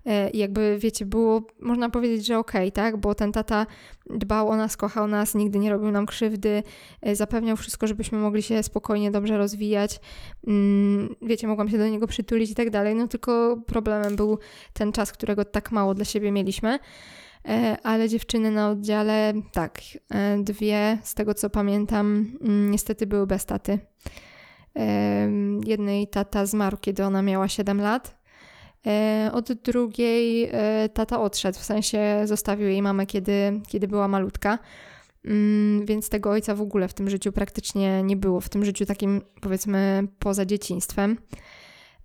E, 0.05 0.29
I 0.29 0.37
jakby 0.37 0.77
wiecie, 0.79 1.05
było, 1.05 1.41
można 1.59 1.89
powiedzieć, 1.89 2.25
że 2.25 2.37
okej, 2.37 2.61
okay, 2.61 2.71
tak? 2.71 2.97
Bo 2.97 3.15
ten 3.15 3.31
tata 3.31 3.65
dbał 4.09 4.49
o 4.49 4.55
nas, 4.55 4.77
kochał 4.77 5.07
nas, 5.07 5.35
nigdy 5.35 5.59
nie 5.59 5.69
robił 5.69 5.91
nam 5.91 6.05
krzywdy, 6.05 6.63
e, 7.01 7.15
zapewniał 7.15 7.57
wszystko, 7.57 7.87
żebyśmy 7.87 8.17
mogli 8.17 8.43
się 8.43 8.63
spokojnie, 8.63 9.11
dobrze 9.11 9.37
rozwijać. 9.37 9.99
Mm, 10.47 11.15
wiecie, 11.21 11.47
mogłam 11.47 11.69
się 11.69 11.77
do 11.77 11.87
niego 11.87 12.07
przytulić 12.07 12.51
i 12.51 12.55
tak 12.55 12.69
dalej. 12.69 12.95
No 12.95 13.07
tylko 13.07 13.57
problemem 13.67 14.15
był 14.15 14.39
ten 14.73 14.91
czas, 14.91 15.11
którego 15.11 15.45
tak 15.45 15.71
mało 15.71 15.93
dla 15.93 16.05
siebie 16.05 16.31
mieliśmy. 16.31 16.79
E, 17.47 17.77
ale 17.83 18.09
dziewczyny 18.09 18.51
na 18.51 18.69
oddziale, 18.69 19.33
tak, 19.51 19.81
dwie, 20.37 20.97
z 21.03 21.13
tego 21.13 21.33
co 21.33 21.49
pamiętam, 21.49 22.37
mm, 22.41 22.71
niestety 22.71 23.07
były 23.07 23.27
bez 23.27 23.45
taty. 23.45 23.79
Jednej 25.65 26.07
tata 26.07 26.45
zmarł, 26.45 26.77
kiedy 26.81 27.05
ona 27.05 27.21
miała 27.21 27.47
7 27.47 27.81
lat. 27.81 28.25
E, 28.87 29.29
od 29.33 29.53
drugiej 29.53 30.49
e, 30.51 30.89
tata 30.89 31.21
odszedł, 31.21 31.59
w 31.59 31.63
sensie 31.63 32.21
zostawił 32.25 32.67
jej 32.67 32.81
mamę, 32.81 33.05
kiedy, 33.05 33.61
kiedy 33.67 33.87
była 33.87 34.07
malutka. 34.07 34.59
Mm, 35.25 35.85
więc 35.85 36.09
tego 36.09 36.29
ojca 36.29 36.55
w 36.55 36.61
ogóle 36.61 36.87
w 36.87 36.93
tym 36.93 37.09
życiu 37.09 37.31
praktycznie 37.31 38.03
nie 38.03 38.15
było, 38.15 38.41
w 38.41 38.49
tym 38.49 38.65
życiu 38.65 38.85
takim 38.85 39.21
powiedzmy 39.41 40.07
poza 40.19 40.45
dzieciństwem. 40.45 41.17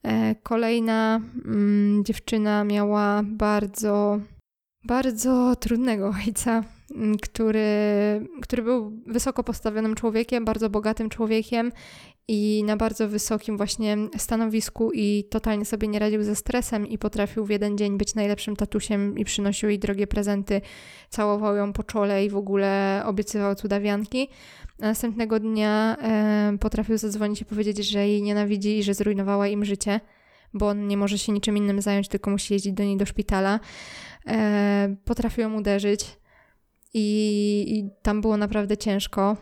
E, 0.02 0.34
kolejna 0.34 1.20
mm, 1.44 2.04
dziewczyna 2.04 2.64
miała 2.64 3.22
bardzo, 3.24 4.20
bardzo 4.84 5.56
trudnego 5.56 6.14
ojca, 6.26 6.64
który, 7.22 7.66
który 8.42 8.62
był 8.62 9.02
wysoko 9.06 9.44
postawionym 9.44 9.94
człowiekiem, 9.94 10.44
bardzo 10.44 10.70
bogatym 10.70 11.08
człowiekiem 11.08 11.72
i 12.28 12.64
na 12.64 12.76
bardzo 12.76 13.08
wysokim 13.08 13.56
właśnie 13.56 13.96
stanowisku 14.16 14.90
i 14.92 15.24
totalnie 15.30 15.64
sobie 15.64 15.88
nie 15.88 15.98
radził 15.98 16.22
ze 16.22 16.36
stresem 16.36 16.86
i 16.86 16.98
potrafił 16.98 17.44
w 17.44 17.50
jeden 17.50 17.78
dzień 17.78 17.98
być 17.98 18.14
najlepszym 18.14 18.56
tatusiem 18.56 19.18
i 19.18 19.24
przynosił 19.24 19.68
jej 19.68 19.78
drogie 19.78 20.06
prezenty, 20.06 20.60
całował 21.08 21.56
ją 21.56 21.72
po 21.72 21.82
czole 21.82 22.24
i 22.24 22.30
w 22.30 22.36
ogóle 22.36 23.02
obiecywał 23.06 23.54
cudawianki. 23.54 24.28
A 24.80 24.86
następnego 24.86 25.40
dnia 25.40 25.96
e, 26.02 26.58
potrafił 26.60 26.98
zadzwonić 26.98 27.40
i 27.40 27.44
powiedzieć, 27.44 27.88
że 27.88 28.08
jej 28.08 28.22
nienawidzi 28.22 28.78
i 28.78 28.82
że 28.82 28.94
zrujnowała 28.94 29.48
im 29.48 29.64
życie, 29.64 30.00
bo 30.54 30.68
on 30.68 30.86
nie 30.86 30.96
może 30.96 31.18
się 31.18 31.32
niczym 31.32 31.56
innym 31.56 31.82
zająć, 31.82 32.08
tylko 32.08 32.30
musi 32.30 32.54
jeździć 32.54 32.72
do 32.72 32.84
niej 32.84 32.96
do 32.96 33.06
szpitala. 33.06 33.60
E, 34.26 34.96
potrafił 35.04 35.42
ją 35.42 35.54
uderzyć 35.54 36.19
i, 36.94 37.64
i 37.68 37.90
tam 38.02 38.20
było 38.20 38.36
naprawdę 38.36 38.76
ciężko. 38.76 39.36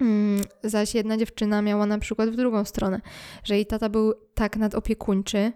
Mm, 0.00 0.42
zaś 0.64 0.94
jedna 0.94 1.16
dziewczyna 1.16 1.62
miała 1.62 1.86
na 1.86 1.98
przykład 1.98 2.30
w 2.30 2.36
drugą 2.36 2.64
stronę, 2.64 3.00
że 3.44 3.54
jej 3.54 3.66
tata 3.66 3.88
był 3.88 4.14
tak 4.34 4.56
nadopiekuńczy, 4.56 5.52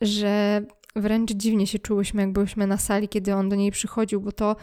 że 0.00 0.62
wręcz 0.96 1.32
dziwnie 1.32 1.66
się 1.66 1.78
czułyśmy, 1.78 2.22
jak 2.22 2.32
byłyśmy 2.32 2.66
na 2.66 2.76
sali, 2.76 3.08
kiedy 3.08 3.34
on 3.34 3.48
do 3.48 3.56
niej 3.56 3.70
przychodził, 3.70 4.20
bo 4.20 4.32
to 4.32 4.56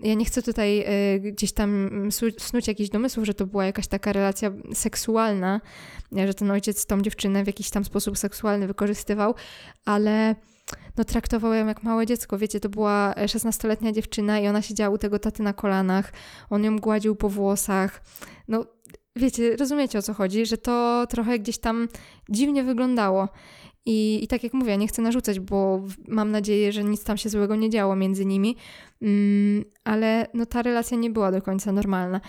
ja 0.00 0.14
nie 0.14 0.24
chcę 0.24 0.42
tutaj 0.42 0.84
y, 1.16 1.20
gdzieś 1.20 1.52
tam 1.52 1.90
snuć 2.38 2.68
jakichś 2.68 2.90
domysłów, 2.90 3.26
że 3.26 3.34
to 3.34 3.46
była 3.46 3.66
jakaś 3.66 3.86
taka 3.86 4.12
relacja 4.12 4.52
seksualna, 4.74 5.60
że 6.12 6.34
ten 6.34 6.50
ojciec 6.50 6.86
tą 6.86 7.02
dziewczynę 7.02 7.44
w 7.44 7.46
jakiś 7.46 7.70
tam 7.70 7.84
sposób 7.84 8.18
seksualny 8.18 8.66
wykorzystywał, 8.66 9.34
ale 9.84 10.34
no 10.96 11.04
traktował 11.04 11.54
ją 11.54 11.66
jak 11.66 11.82
małe 11.82 12.06
dziecko. 12.06 12.38
Wiecie, 12.38 12.60
to 12.60 12.68
była 12.68 13.14
16-letnia 13.16 13.92
dziewczyna 13.92 14.38
i 14.40 14.48
ona 14.48 14.62
siedziała 14.62 14.94
u 14.94 14.98
tego 14.98 15.18
taty 15.18 15.42
na 15.42 15.52
kolanach, 15.52 16.12
on 16.50 16.64
ją 16.64 16.78
gładził 16.78 17.16
po 17.16 17.28
włosach. 17.28 18.02
No 18.48 18.64
wiecie, 19.16 19.56
rozumiecie 19.56 19.98
o 19.98 20.02
co 20.02 20.14
chodzi, 20.14 20.46
że 20.46 20.58
to 20.58 21.06
trochę 21.10 21.38
gdzieś 21.38 21.58
tam 21.58 21.88
dziwnie 22.28 22.64
wyglądało. 22.64 23.28
I, 23.86 24.24
I 24.24 24.26
tak 24.26 24.42
jak 24.42 24.54
mówię, 24.54 24.76
nie 24.76 24.88
chcę 24.88 25.02
narzucać, 25.02 25.40
bo 25.40 25.82
mam 26.08 26.30
nadzieję, 26.30 26.72
że 26.72 26.84
nic 26.84 27.04
tam 27.04 27.16
się 27.16 27.28
złego 27.28 27.56
nie 27.56 27.70
działo 27.70 27.96
między 27.96 28.26
nimi, 28.26 28.56
mm, 29.02 29.64
ale 29.84 30.26
no 30.34 30.46
ta 30.46 30.62
relacja 30.62 30.96
nie 30.96 31.10
była 31.10 31.32
do 31.32 31.42
końca 31.42 31.72
normalna. 31.72 32.20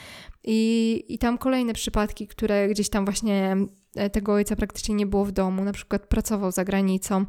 I, 0.43 1.03
I 1.07 1.17
tam 1.17 1.37
kolejne 1.37 1.73
przypadki, 1.73 2.27
które 2.27 2.67
gdzieś 2.69 2.89
tam 2.89 3.05
właśnie 3.05 3.57
e, 3.95 4.09
tego 4.09 4.33
ojca 4.33 4.55
praktycznie 4.55 4.95
nie 4.95 5.05
było 5.05 5.25
w 5.25 5.31
domu, 5.31 5.63
na 5.63 5.73
przykład 5.73 6.07
pracował 6.07 6.51
za 6.51 6.65
granicą 6.65 7.25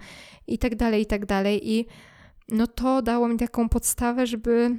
i 0.47 0.59
tak 0.59 0.77
dalej, 0.77 1.03
i 1.03 1.07
tak 1.07 1.27
dalej. 1.27 1.71
I 1.71 1.87
no 2.49 2.67
to 2.67 3.03
dało 3.03 3.29
mi 3.29 3.37
taką 3.37 3.69
podstawę, 3.69 4.27
żeby 4.27 4.79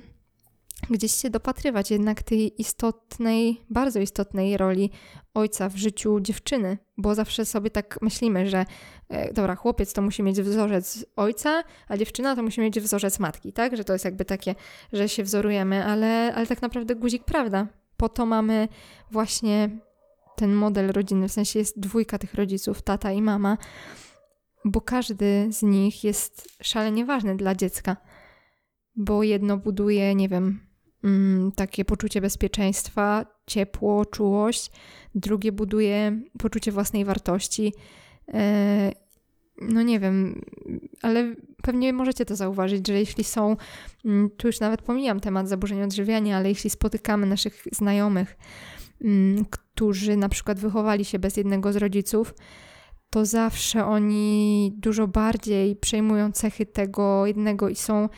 gdzieś 0.90 1.12
się 1.12 1.30
dopatrywać 1.30 1.92
jednak 1.92 2.24
tej 2.24 2.62
istotnej, 2.62 3.62
bardzo 3.70 4.00
istotnej 4.00 4.58
roli 4.58 4.92
ojca 5.34 5.70
w 5.70 5.76
życiu 5.76 6.20
dziewczyny, 6.20 6.78
bo 6.98 7.16
zawsze 7.16 7.46
sobie 7.46 7.70
tak 7.70 8.00
myślimy, 8.02 8.50
że 8.50 8.66
e, 9.10 9.34
dobra, 9.34 9.56
chłopiec 9.56 9.94
to 9.94 10.02
musi 10.02 10.24
mieć 10.24 10.42
wzorzec 10.42 11.06
ojca, 11.16 11.64
a 11.88 11.98
dziewczyna 11.98 12.36
to 12.36 12.44
musi 12.44 12.62
mieć 12.62 12.80
wzorzec 12.80 13.20
matki, 13.20 13.54
tak? 13.54 13.78
Że 13.78 13.84
to 13.84 13.94
jest 13.94 14.06
jakby 14.06 14.26
takie, 14.26 14.56
że 14.94 15.10
się 15.10 15.24
wzorujemy, 15.24 15.86
ale, 15.86 16.34
ale 16.36 16.48
tak 16.48 16.62
naprawdę 16.62 16.96
guzik 16.96 17.24
prawda. 17.24 17.68
Po 17.98 18.10
to 18.10 18.26
mamy 18.26 18.68
właśnie 19.12 19.70
ten 20.36 20.54
model 20.54 20.92
rodziny, 20.92 21.28
w 21.28 21.32
sensie 21.32 21.60
jest 21.60 21.80
dwójka 21.80 22.18
tych 22.18 22.34
rodziców, 22.34 22.82
tata 22.82 23.12
i 23.12 23.22
mama, 23.22 23.58
bo 24.66 24.82
każdy 24.82 25.48
z 25.52 25.64
nich 25.64 26.04
jest 26.04 26.58
szalenie 26.62 27.06
ważny 27.06 27.38
dla 27.38 27.56
dziecka, 27.56 27.98
bo 28.96 29.24
jedno 29.24 29.58
buduje, 29.58 30.16
nie 30.16 30.30
wiem, 30.30 30.69
mm, 31.04 31.52
takie 31.52 31.86
poczucie 31.86 32.22
bezpieczeństwa, 32.22 33.26
ciepło, 33.48 34.06
czułość, 34.06 34.72
drugie 35.16 35.52
buduje 35.52 36.22
poczucie 36.40 36.72
własnej 36.72 37.06
wartości. 37.06 37.74
E, 38.34 38.92
no 39.62 39.82
nie 39.82 40.00
wiem, 40.00 40.42
ale 41.02 41.36
pewnie 41.64 41.94
możecie 41.94 42.26
to 42.26 42.36
zauważyć, 42.36 42.88
że 42.88 42.94
jeśli 42.94 43.24
są, 43.24 43.58
mm, 44.06 44.30
tu 44.30 44.48
już 44.48 44.60
nawet 44.60 44.82
pomijam 44.82 45.20
temat 45.20 45.50
zaburzeń 45.50 45.82
odżywiania, 45.82 46.38
ale 46.38 46.50
jeśli 46.50 46.70
spotykamy 46.70 47.26
naszych 47.26 47.64
znajomych, 47.72 48.38
mm, 49.02 49.46
którzy 49.46 50.18
na 50.18 50.30
przykład 50.30 50.60
wychowali 50.60 51.06
się 51.06 51.20
bez 51.20 51.38
jednego 51.38 51.74
z 51.74 51.76
rodziców, 51.76 52.34
to 53.10 53.26
zawsze 53.26 53.86
oni 53.86 54.74
dużo 54.78 55.08
bardziej 55.08 55.76
przejmują 55.76 56.32
cechy 56.32 56.66
tego 56.66 57.26
jednego 57.26 57.70
i 57.70 57.76
są 57.76 58.10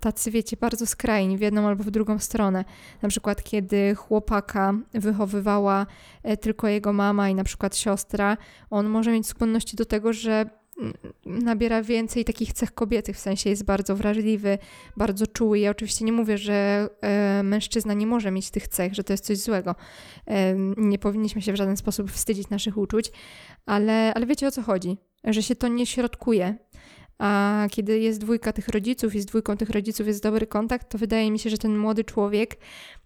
tacy, 0.00 0.30
wiecie, 0.30 0.56
bardzo 0.56 0.86
skrajni 0.86 1.38
w 1.38 1.40
jedną 1.40 1.66
albo 1.66 1.84
w 1.84 1.90
drugą 1.90 2.18
stronę. 2.18 2.64
Na 3.02 3.08
przykład, 3.08 3.42
kiedy 3.42 3.94
chłopaka 3.94 4.74
wychowywała 4.94 5.86
e, 6.22 6.36
tylko 6.36 6.68
jego 6.68 6.92
mama 6.92 7.28
i 7.28 7.34
na 7.34 7.44
przykład 7.44 7.76
siostra, 7.76 8.36
on 8.70 8.88
może 8.88 9.12
mieć 9.12 9.26
skłonności 9.26 9.76
do 9.76 9.84
tego, 9.84 10.12
że 10.12 10.50
mm, 10.78 10.94
nabiera 11.26 11.82
więcej 11.82 12.24
takich 12.24 12.52
cech 12.52 12.74
kobiety, 12.74 13.12
w 13.12 13.18
sensie 13.18 13.50
jest 13.50 13.64
bardzo 13.64 13.96
wrażliwy, 13.96 14.58
bardzo 14.96 15.26
czuły. 15.26 15.58
Ja 15.58 15.70
oczywiście 15.70 16.04
nie 16.04 16.12
mówię, 16.12 16.38
że 16.38 16.88
e, 17.00 17.42
mężczyzna 17.42 17.94
nie 17.94 18.06
może 18.06 18.30
mieć 18.30 18.50
tych 18.50 18.68
cech, 18.68 18.94
że 18.94 19.04
to 19.04 19.12
jest 19.12 19.24
coś 19.24 19.38
złego. 19.38 19.74
E, 20.26 20.54
nie 20.76 20.98
powinniśmy 20.98 21.42
się 21.42 21.52
w 21.52 21.56
żaden 21.56 21.76
sposób 21.76 22.10
wstydzić 22.10 22.50
naszych 22.50 22.76
uczuć, 22.76 23.12
ale, 23.66 24.14
ale 24.14 24.26
wiecie 24.26 24.46
o 24.46 24.50
co 24.50 24.62
chodzi, 24.62 24.98
że 25.24 25.42
się 25.42 25.56
to 25.56 25.68
nie 25.68 25.86
środkuje, 25.86 26.54
a 27.18 27.66
kiedy 27.70 27.98
jest 27.98 28.20
dwójka 28.20 28.52
tych 28.52 28.68
rodziców 28.68 29.14
i 29.14 29.20
z 29.20 29.26
dwójką 29.26 29.56
tych 29.56 29.70
rodziców 29.70 30.06
jest 30.06 30.22
dobry 30.22 30.46
kontakt, 30.46 30.88
to 30.88 30.98
wydaje 30.98 31.30
mi 31.30 31.38
się, 31.38 31.50
że 31.50 31.58
ten 31.58 31.78
młody 31.78 32.04
człowiek 32.04 32.56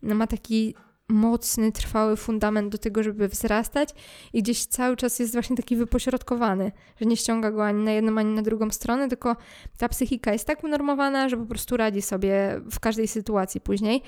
ma 0.02 0.26
taki 0.26 0.74
mocny, 1.08 1.72
trwały 1.72 2.16
fundament 2.16 2.72
do 2.72 2.78
tego, 2.78 3.02
żeby 3.02 3.28
wzrastać 3.28 3.88
i 4.32 4.42
gdzieś 4.42 4.66
cały 4.66 4.96
czas 4.96 5.18
jest 5.18 5.32
właśnie 5.32 5.56
taki 5.56 5.76
wypośrodkowany, 5.76 6.72
że 7.00 7.06
nie 7.06 7.16
ściąga 7.16 7.50
go 7.50 7.66
ani 7.66 7.84
na 7.84 7.92
jedną, 7.92 8.18
ani 8.18 8.34
na 8.34 8.42
drugą 8.42 8.70
stronę, 8.70 9.08
tylko 9.08 9.36
ta 9.78 9.88
psychika 9.88 10.32
jest 10.32 10.46
tak 10.46 10.64
unormowana, 10.64 11.28
że 11.28 11.36
po 11.36 11.46
prostu 11.46 11.76
radzi 11.76 12.02
sobie 12.02 12.60
w 12.70 12.80
każdej 12.80 13.08
sytuacji 13.08 13.60
później. 13.60 14.02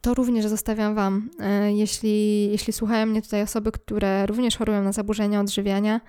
To 0.00 0.14
również 0.14 0.46
zostawiam 0.46 0.94
Wam, 0.94 1.30
e, 1.40 1.72
jeśli, 1.72 2.50
jeśli 2.50 2.72
słuchają 2.72 3.06
mnie 3.06 3.22
tutaj 3.22 3.42
osoby, 3.42 3.72
które 3.72 4.26
również 4.26 4.56
chorują 4.56 4.82
na 4.82 4.92
zaburzenia 4.92 5.40
odżywiania, 5.40 6.00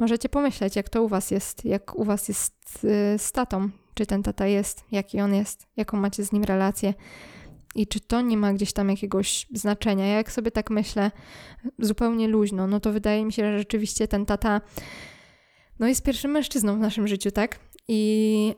możecie 0.00 0.28
pomyśleć, 0.28 0.76
jak 0.76 0.88
to 0.88 1.02
u 1.02 1.08
was 1.08 1.30
jest, 1.30 1.64
jak 1.64 1.98
u 1.98 2.04
was 2.04 2.28
jest 2.28 2.84
y, 2.84 3.18
z 3.18 3.32
tatą, 3.32 3.70
czy 3.94 4.06
ten 4.06 4.22
tata 4.22 4.46
jest, 4.46 4.84
jaki 4.92 5.20
on 5.20 5.34
jest, 5.34 5.66
jaką 5.76 5.96
macie 5.96 6.24
z 6.24 6.32
nim 6.32 6.44
relację 6.44 6.94
i 7.74 7.86
czy 7.86 8.00
to 8.00 8.20
nie 8.20 8.36
ma 8.36 8.52
gdzieś 8.52 8.72
tam 8.72 8.90
jakiegoś 8.90 9.46
znaczenia. 9.54 10.06
Ja 10.06 10.16
jak 10.16 10.32
sobie 10.32 10.50
tak 10.50 10.70
myślę 10.70 11.10
zupełnie 11.78 12.28
luźno, 12.28 12.66
no 12.66 12.80
to 12.80 12.92
wydaje 12.92 13.24
mi 13.24 13.32
się, 13.32 13.42
że 13.42 13.58
rzeczywiście 13.58 14.08
ten 14.08 14.26
tata 14.26 14.60
no 15.78 15.88
jest 15.88 16.04
pierwszym 16.04 16.30
mężczyzną 16.30 16.76
w 16.76 16.80
naszym 16.80 17.08
życiu, 17.08 17.30
tak? 17.30 17.58
I, 17.88 18.54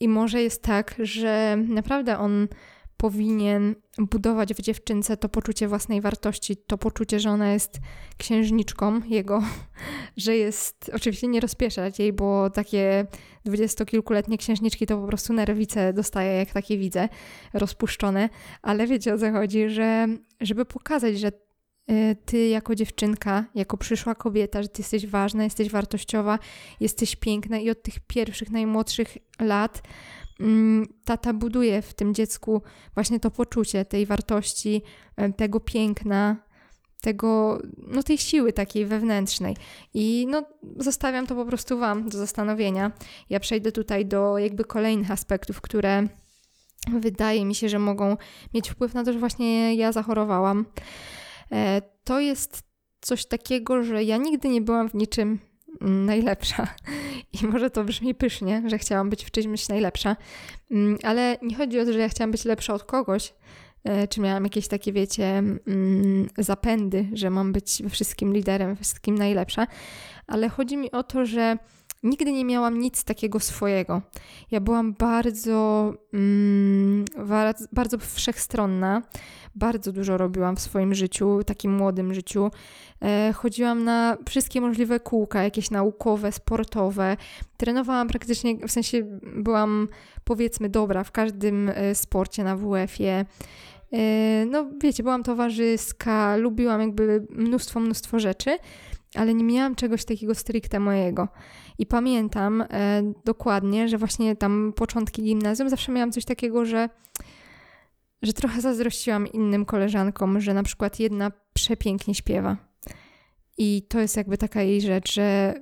i 0.00 0.08
może 0.08 0.42
jest 0.42 0.62
tak, 0.62 0.94
że 0.98 1.56
naprawdę 1.68 2.18
on 2.18 2.48
powinien 2.96 3.74
budować 3.98 4.54
w 4.54 4.60
dziewczynce 4.60 5.16
to 5.16 5.28
poczucie 5.28 5.68
własnej 5.68 6.00
wartości, 6.00 6.56
to 6.56 6.78
poczucie, 6.78 7.20
że 7.20 7.30
ona 7.30 7.52
jest 7.52 7.78
księżniczką 8.16 9.00
jego, 9.06 9.42
że 10.16 10.36
jest, 10.36 10.90
oczywiście 10.94 11.28
nie 11.28 11.40
rozpieszać 11.40 11.98
jej, 11.98 12.12
bo 12.12 12.50
takie 12.50 13.06
dwudziestokilkuletnie 13.44 14.38
księżniczki 14.38 14.86
to 14.86 15.00
po 15.00 15.06
prostu 15.06 15.32
nerwice 15.32 15.92
dostaje, 15.92 16.38
jak 16.38 16.52
takie 16.52 16.78
widzę, 16.78 17.08
rozpuszczone, 17.52 18.28
ale 18.62 18.86
wiecie 18.86 19.14
o 19.14 19.18
co 19.18 19.32
chodzi, 19.32 19.68
że 19.70 20.06
żeby 20.40 20.64
pokazać, 20.64 21.18
że 21.18 21.32
y, 21.90 22.16
ty 22.24 22.48
jako 22.48 22.74
dziewczynka, 22.74 23.44
jako 23.54 23.76
przyszła 23.76 24.14
kobieta, 24.14 24.62
że 24.62 24.68
ty 24.68 24.82
jesteś 24.82 25.06
ważna, 25.06 25.44
jesteś 25.44 25.70
wartościowa, 25.70 26.38
jesteś 26.80 27.16
piękna 27.16 27.58
i 27.58 27.70
od 27.70 27.82
tych 27.82 28.00
pierwszych, 28.00 28.50
najmłodszych 28.50 29.18
lat 29.40 29.82
tata 31.04 31.32
buduje 31.32 31.82
w 31.82 31.94
tym 31.94 32.14
dziecku 32.14 32.62
właśnie 32.94 33.20
to 33.20 33.30
poczucie 33.30 33.84
tej 33.84 34.06
wartości, 34.06 34.82
e, 35.16 35.32
tego 35.32 35.60
piękna, 35.60 36.36
tego, 37.00 37.60
no 37.78 38.02
tej 38.02 38.18
siły 38.18 38.52
takiej 38.52 38.86
wewnętrznej. 38.86 39.56
I 39.94 40.26
no, 40.30 40.42
zostawiam 40.76 41.26
to 41.26 41.34
po 41.34 41.44
prostu 41.44 41.78
Wam 41.78 42.08
do 42.08 42.18
zastanowienia. 42.18 42.92
Ja 43.30 43.40
przejdę 43.40 43.72
tutaj 43.72 44.06
do 44.06 44.38
jakby 44.38 44.64
kolejnych 44.64 45.10
aspektów, 45.10 45.60
które 45.60 46.08
wydaje 46.92 47.44
mi 47.44 47.54
się, 47.54 47.68
że 47.68 47.78
mogą 47.78 48.16
mieć 48.54 48.70
wpływ 48.70 48.94
na 48.94 49.04
to, 49.04 49.12
że 49.12 49.18
właśnie 49.18 49.74
ja 49.74 49.92
zachorowałam. 49.92 50.66
E, 51.52 51.82
to 52.04 52.20
jest 52.20 52.62
coś 53.00 53.26
takiego, 53.26 53.82
że 53.82 54.04
ja 54.04 54.16
nigdy 54.16 54.48
nie 54.48 54.60
byłam 54.60 54.88
w 54.88 54.94
niczym 54.94 55.38
najlepsza. 55.80 56.66
I 57.42 57.46
może 57.46 57.70
to 57.70 57.84
brzmi 57.84 58.14
pysznie, 58.14 58.62
że 58.66 58.78
chciałam 58.78 59.10
być 59.10 59.24
w 59.24 59.30
czymś 59.30 59.68
najlepsza, 59.68 60.16
mm, 60.70 60.98
ale 61.02 61.36
nie 61.42 61.56
chodzi 61.56 61.80
o 61.80 61.84
to, 61.84 61.92
że 61.92 61.98
ja 61.98 62.08
chciałam 62.08 62.30
być 62.30 62.44
lepsza 62.44 62.74
od 62.74 62.84
kogoś, 62.84 63.34
e, 63.84 64.08
czy 64.08 64.20
miałam 64.20 64.44
jakieś 64.44 64.68
takie, 64.68 64.92
wiecie, 64.92 65.38
mm, 65.38 66.28
zapędy, 66.38 67.08
że 67.12 67.30
mam 67.30 67.52
być 67.52 67.82
we 67.82 67.90
wszystkim 67.90 68.34
liderem, 68.34 68.74
we 68.74 68.84
wszystkim 68.84 69.18
najlepsza, 69.18 69.66
ale 70.26 70.48
chodzi 70.48 70.76
mi 70.76 70.90
o 70.90 71.02
to, 71.02 71.26
że 71.26 71.58
nigdy 72.06 72.32
nie 72.32 72.44
miałam 72.44 72.78
nic 72.78 73.04
takiego 73.04 73.40
swojego. 73.40 74.02
Ja 74.50 74.60
byłam 74.60 74.92
bardzo, 74.92 75.92
mm, 76.14 77.04
bardzo 77.72 77.98
wszechstronna, 77.98 79.02
bardzo 79.54 79.92
dużo 79.92 80.16
robiłam 80.16 80.56
w 80.56 80.60
swoim 80.60 80.94
życiu, 80.94 81.40
takim 81.46 81.76
młodym 81.76 82.14
życiu. 82.14 82.50
E, 83.02 83.32
chodziłam 83.32 83.84
na 83.84 84.16
wszystkie 84.28 84.60
możliwe 84.60 85.00
kółka, 85.00 85.42
jakieś 85.42 85.70
naukowe, 85.70 86.32
sportowe. 86.32 87.16
Trenowałam 87.56 88.08
praktycznie, 88.08 88.56
w 88.68 88.72
sensie 88.72 89.18
byłam 89.36 89.88
powiedzmy 90.24 90.68
dobra 90.68 91.04
w 91.04 91.12
każdym 91.12 91.68
e, 91.68 91.94
sporcie 91.94 92.44
na 92.44 92.56
WF-ie. 92.56 93.24
E, 93.92 94.46
no 94.46 94.66
wiecie, 94.82 95.02
byłam 95.02 95.22
towarzyska, 95.22 96.36
lubiłam 96.36 96.80
jakby 96.80 97.26
mnóstwo, 97.30 97.80
mnóstwo 97.80 98.18
rzeczy, 98.18 98.58
ale 99.16 99.34
nie 99.34 99.44
miałam 99.44 99.74
czegoś 99.74 100.04
takiego 100.04 100.34
stricte 100.34 100.80
mojego. 100.80 101.28
I 101.78 101.86
pamiętam 101.86 102.64
e, 102.70 103.12
dokładnie, 103.24 103.88
że 103.88 103.98
właśnie 103.98 104.36
tam 104.36 104.72
początki 104.76 105.22
gimnazjum 105.22 105.70
zawsze 105.70 105.92
miałam 105.92 106.12
coś 106.12 106.24
takiego, 106.24 106.64
że, 106.64 106.88
że 108.22 108.32
trochę 108.32 108.60
zazdrościłam 108.60 109.26
innym 109.26 109.64
koleżankom, 109.64 110.40
że 110.40 110.54
na 110.54 110.62
przykład 110.62 111.00
jedna 111.00 111.32
przepięknie 111.52 112.14
śpiewa. 112.14 112.56
I 113.58 113.82
to 113.88 114.00
jest 114.00 114.16
jakby 114.16 114.38
taka 114.38 114.62
jej 114.62 114.80
rzecz, 114.80 115.12
że, 115.12 115.54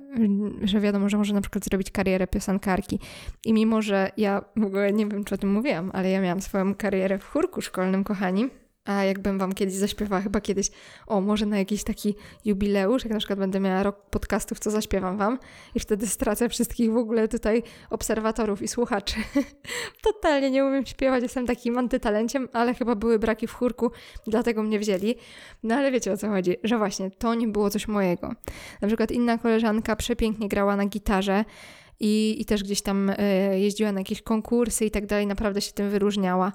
że 0.63 0.79
wiadomo, 0.79 1.09
że 1.09 1.17
może 1.17 1.33
na 1.33 1.41
przykład 1.41 1.65
zrobić 1.65 1.91
karierę 1.91 2.27
piosenkarki. 2.27 2.99
I 3.45 3.53
mimo, 3.53 3.81
że 3.81 4.11
ja 4.17 4.41
w 4.55 4.63
ogóle 4.63 4.93
nie 4.93 5.07
wiem, 5.07 5.23
czy 5.23 5.35
o 5.35 5.37
tym 5.37 5.51
mówiłam, 5.51 5.91
ale 5.93 6.09
ja 6.09 6.21
miałam 6.21 6.41
swoją 6.41 6.75
karierę 6.75 7.19
w 7.19 7.25
chórku 7.25 7.61
szkolnym, 7.61 8.03
kochani. 8.03 8.49
A 8.85 9.03
jakbym 9.03 9.37
wam 9.37 9.53
kiedyś 9.53 9.75
zaśpiewała, 9.75 10.21
chyba 10.21 10.41
kiedyś, 10.41 10.71
o 11.07 11.21
może 11.21 11.45
na 11.45 11.57
jakiś 11.57 11.83
taki 11.83 12.15
jubileusz, 12.45 13.03
jak 13.03 13.13
na 13.13 13.19
przykład 13.19 13.39
będę 13.39 13.59
miała 13.59 13.83
rok 13.83 14.01
podcastów, 14.09 14.59
to 14.59 14.71
zaśpiewam 14.71 15.17
wam 15.17 15.39
i 15.75 15.79
wtedy 15.79 16.07
stracę 16.07 16.49
wszystkich 16.49 16.91
w 16.91 16.97
ogóle 16.97 17.27
tutaj 17.27 17.63
obserwatorów 17.89 18.61
i 18.61 18.67
słuchaczy. 18.67 19.15
Totalnie 20.03 20.51
nie 20.51 20.65
umiem 20.65 20.85
śpiewać, 20.85 21.23
jestem 21.23 21.47
takim 21.47 21.77
antytalenciem, 21.77 22.49
ale 22.53 22.73
chyba 22.73 22.95
były 22.95 23.19
braki 23.19 23.47
w 23.47 23.53
chórku, 23.53 23.91
dlatego 24.27 24.63
mnie 24.63 24.79
wzięli. 24.79 25.15
No 25.63 25.75
ale 25.75 25.91
wiecie 25.91 26.11
o 26.11 26.17
co 26.17 26.29
chodzi, 26.29 26.55
że 26.63 26.77
właśnie 26.77 27.11
to 27.11 27.33
nie 27.33 27.47
było 27.47 27.69
coś 27.69 27.87
mojego. 27.87 28.33
Na 28.81 28.87
przykład 28.87 29.11
inna 29.11 29.37
koleżanka 29.37 29.95
przepięknie 29.95 30.49
grała 30.49 30.75
na 30.75 30.85
gitarze, 30.85 31.45
i, 31.99 32.35
i 32.39 32.45
też 32.45 32.63
gdzieś 32.63 32.81
tam 32.81 33.11
e, 33.17 33.59
jeździła 33.59 33.91
na 33.91 33.99
jakieś 33.99 34.21
konkursy 34.21 34.85
i 34.85 34.91
tak 34.91 35.05
dalej, 35.05 35.27
naprawdę 35.27 35.61
się 35.61 35.71
tym 35.71 35.89
wyróżniała. 35.89 36.51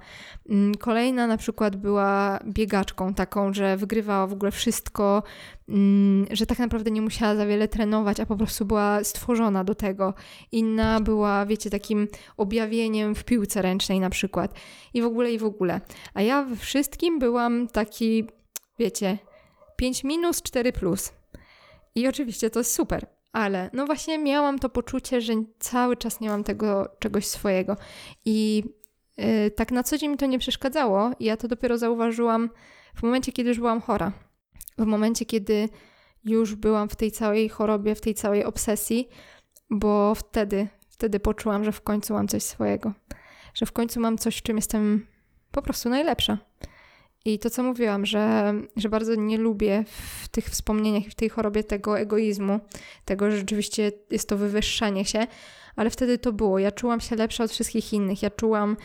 Mm, 0.49 0.75
kolejna 0.75 1.27
na 1.27 1.37
przykład 1.37 1.77
była 1.77 2.39
biegaczką 2.47 3.15
taką, 3.15 3.53
że 3.53 3.77
wygrywała 3.77 4.27
w 4.27 4.33
ogóle 4.33 4.51
wszystko, 4.51 5.23
mm, 5.69 6.27
że 6.31 6.47
tak 6.47 6.59
naprawdę 6.59 6.91
nie 6.91 7.03
musiała 7.03 7.37
za 7.37 7.47
wiele 7.47 7.69
trenować, 7.69 8.21
a 8.21 8.27
po 8.27 8.37
prostu 8.37 8.65
była 8.65 9.05
stworzona 9.05 9.65
do 9.65 9.75
tego. 9.75 10.15
Inna 10.53 11.01
była, 11.01 11.47
wiecie, 11.47 11.71
takim 11.71 12.09
objawieniem 12.37 13.15
w 13.15 13.25
piłce 13.25 13.63
ręcznej 13.63 14.01
na 14.01 14.11
przykład. 14.11 14.55
I 14.95 15.03
w 15.03 15.05
ogóle, 15.05 15.33
i 15.33 15.39
w 15.39 15.45
ogóle. 15.45 15.81
A 16.15 16.23
ja 16.23 16.45
we 16.45 16.57
wszystkim 16.57 17.19
byłam 17.19 17.69
taki, 17.69 18.25
wiecie, 18.79 19.19
5 19.77 20.05
minus, 20.05 20.43
4 20.43 20.73
plus. 20.73 21.13
I 21.95 22.09
oczywiście 22.09 22.51
to 22.51 22.61
jest 22.61 22.75
super 22.75 23.20
ale 23.33 23.71
no 23.73 23.87
właśnie 23.87 24.19
miałam 24.19 24.59
to 24.59 24.69
poczucie, 24.69 25.21
że 25.21 25.33
cały 25.59 25.97
czas 25.97 26.21
nie 26.21 26.29
mam 26.29 26.45
tego 26.45 26.97
czegoś 26.99 27.27
swojego. 27.27 27.77
I 28.25 28.65
yy, 29.17 29.51
tak 29.51 29.73
na 29.73 29.83
co 29.83 29.99
dzień 29.99 30.11
mi 30.11 30.17
to 30.17 30.27
nie 30.27 30.39
przeszkadzało. 30.39 31.11
Ja 31.21 31.37
to 31.37 31.49
dopiero 31.49 31.79
zauważyłam 31.79 32.51
w 32.95 33.03
momencie, 33.03 33.33
kiedy 33.33 33.49
już 33.49 33.59
byłam 33.59 33.81
chora. 33.81 34.13
W 34.79 34.87
momencie, 34.87 35.25
kiedy 35.25 35.69
już 36.25 36.55
byłam 36.55 36.89
w 36.89 36.97
tej 36.97 37.13
całej 37.13 37.49
chorobie, 37.49 37.95
w 37.95 38.01
tej 38.01 38.15
całej 38.15 38.45
obsesji, 38.45 39.09
bo 39.71 40.15
wtedy, 40.15 40.69
wtedy 40.89 41.21
poczułam, 41.21 41.65
że 41.65 41.73
w 41.73 41.81
końcu 41.81 42.15
mam 42.15 42.29
coś 42.29 42.43
swojego. 42.43 42.93
Że 43.55 43.67
w 43.67 43.73
końcu 43.73 44.01
mam 44.01 44.19
coś, 44.19 44.37
w 44.37 44.43
czym 44.43 44.57
jestem 44.57 45.07
po 45.51 45.63
prostu 45.63 45.89
najlepsza. 45.89 46.39
I 47.25 47.39
to, 47.39 47.51
co 47.51 47.63
mówiłam, 47.63 48.07
że, 48.07 48.55
że 48.77 48.89
bardzo 48.89 49.15
nie 49.15 49.39
lubię 49.39 49.85
w 50.23 50.29
tych 50.29 50.45
wspomnieniach 50.45 51.07
i 51.07 51.11
w 51.11 51.15
tej 51.15 51.29
chorobie 51.29 51.65
tego 51.65 51.99
egoizmu, 51.99 52.61
tego, 53.05 53.31
że 53.31 53.37
rzeczywiście 53.37 53.93
jest 54.11 54.29
to 54.29 54.37
wywyższanie 54.37 55.05
się, 55.05 55.27
ale 55.77 55.91
wtedy 55.91 56.19
to 56.19 56.33
było. 56.33 56.59
Ja 56.59 56.73
czułam 56.73 57.01
się 57.01 57.17
lepsza 57.17 57.45
od 57.45 57.51
wszystkich 57.51 57.93
innych. 57.93 58.23
Ja 58.23 58.31
czułam 58.31 58.77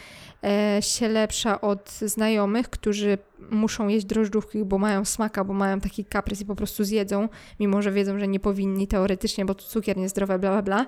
e, 0.43 0.77
się 0.81 1.07
lepsza 1.07 1.61
od 1.61 1.91
znajomych, 1.91 2.69
którzy 2.69 3.17
muszą 3.49 3.87
jeść 3.87 4.05
drożdżówki, 4.05 4.65
bo 4.65 4.77
mają 4.77 5.05
smaka, 5.05 5.43
bo 5.43 5.53
mają 5.53 5.79
taki 5.79 6.05
kaprys 6.05 6.41
i 6.41 6.45
po 6.45 6.55
prostu 6.55 6.83
zjedzą, 6.83 7.29
mimo 7.59 7.81
że 7.81 7.91
wiedzą, 7.91 8.19
że 8.19 8.27
nie 8.27 8.39
powinni 8.39 8.87
teoretycznie, 8.87 9.45
bo 9.45 9.55
to 9.55 9.63
cukier 9.63 9.97
niezdrowy, 9.97 10.39
bla, 10.39 10.51
bla, 10.51 10.61
bla. 10.61 10.85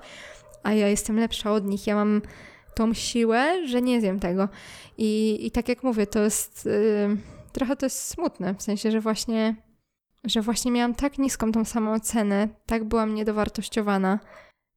A 0.62 0.72
ja 0.72 0.88
jestem 0.88 1.18
lepsza 1.18 1.52
od 1.52 1.66
nich. 1.66 1.86
Ja 1.86 1.94
mam 1.94 2.22
tą 2.74 2.94
siłę, 2.94 3.68
że 3.68 3.82
nie 3.82 4.00
zjem 4.00 4.20
tego. 4.20 4.48
I, 4.98 5.38
i 5.46 5.50
tak 5.50 5.68
jak 5.68 5.82
mówię, 5.82 6.06
to 6.06 6.22
jest... 6.22 6.66
Yy, 6.66 7.37
trochę 7.52 7.76
to 7.76 7.86
jest 7.86 8.08
smutne, 8.08 8.54
w 8.54 8.62
sensie, 8.62 8.90
że 8.90 9.00
właśnie, 9.00 9.56
że 10.24 10.42
właśnie 10.42 10.70
miałam 10.70 10.94
tak 10.94 11.18
niską 11.18 11.52
tą 11.52 11.64
samą 11.64 11.92
ocenę, 11.92 12.48
tak 12.66 12.84
byłam 12.84 13.14
niedowartościowana 13.14 14.18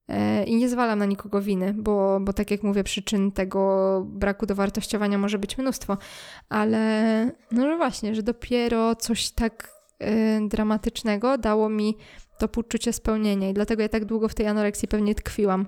e, 0.08 0.44
i 0.44 0.56
nie 0.56 0.70
zwalam 0.70 1.00
na 1.00 1.06
nikogo 1.06 1.42
winy, 1.42 1.74
bo, 1.74 2.20
bo 2.20 2.34
tak 2.34 2.52
jak 2.52 2.64
mówię, 2.64 2.84
przyczyn 2.84 3.32
tego 3.32 4.02
braku 4.06 4.46
dowartościowania 4.46 5.18
może 5.18 5.40
być 5.40 5.58
mnóstwo, 5.58 5.98
ale 6.50 7.26
no 7.52 7.68
że 7.68 7.78
właśnie, 7.78 8.16
że 8.16 8.24
dopiero 8.24 8.96
coś 8.96 9.32
tak 9.32 9.72
y, 10.04 10.48
dramatycznego 10.48 11.38
dało 11.38 11.70
mi 11.70 11.98
to 12.38 12.48
poczucie 12.48 12.94
spełnienia 12.94 13.50
i 13.50 13.54
dlatego 13.54 13.82
ja 13.82 13.90
tak 13.90 14.06
długo 14.06 14.28
w 14.28 14.36
tej 14.36 14.48
anoreksji 14.48 14.88
pewnie 14.88 15.16
tkwiłam, 15.16 15.68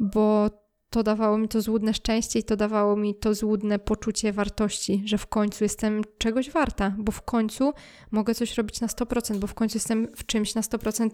bo 0.00 0.50
to 0.90 1.02
dawało 1.02 1.38
mi 1.38 1.48
to 1.48 1.60
złudne 1.60 1.94
szczęście 1.94 2.38
i 2.38 2.44
to 2.44 2.56
dawało 2.56 2.96
mi 2.96 3.14
to 3.14 3.34
złudne 3.34 3.78
poczucie 3.78 4.32
wartości, 4.32 5.02
że 5.04 5.18
w 5.18 5.26
końcu 5.26 5.64
jestem 5.64 6.02
czegoś 6.18 6.50
warta, 6.50 6.94
bo 6.98 7.12
w 7.12 7.22
końcu 7.22 7.72
mogę 8.10 8.34
coś 8.34 8.56
robić 8.56 8.80
na 8.80 8.86
100%, 8.86 9.36
bo 9.36 9.46
w 9.46 9.54
końcu 9.54 9.76
jestem 9.76 10.08
w 10.16 10.26
czymś 10.26 10.54
na 10.54 10.60
100% 10.60 11.10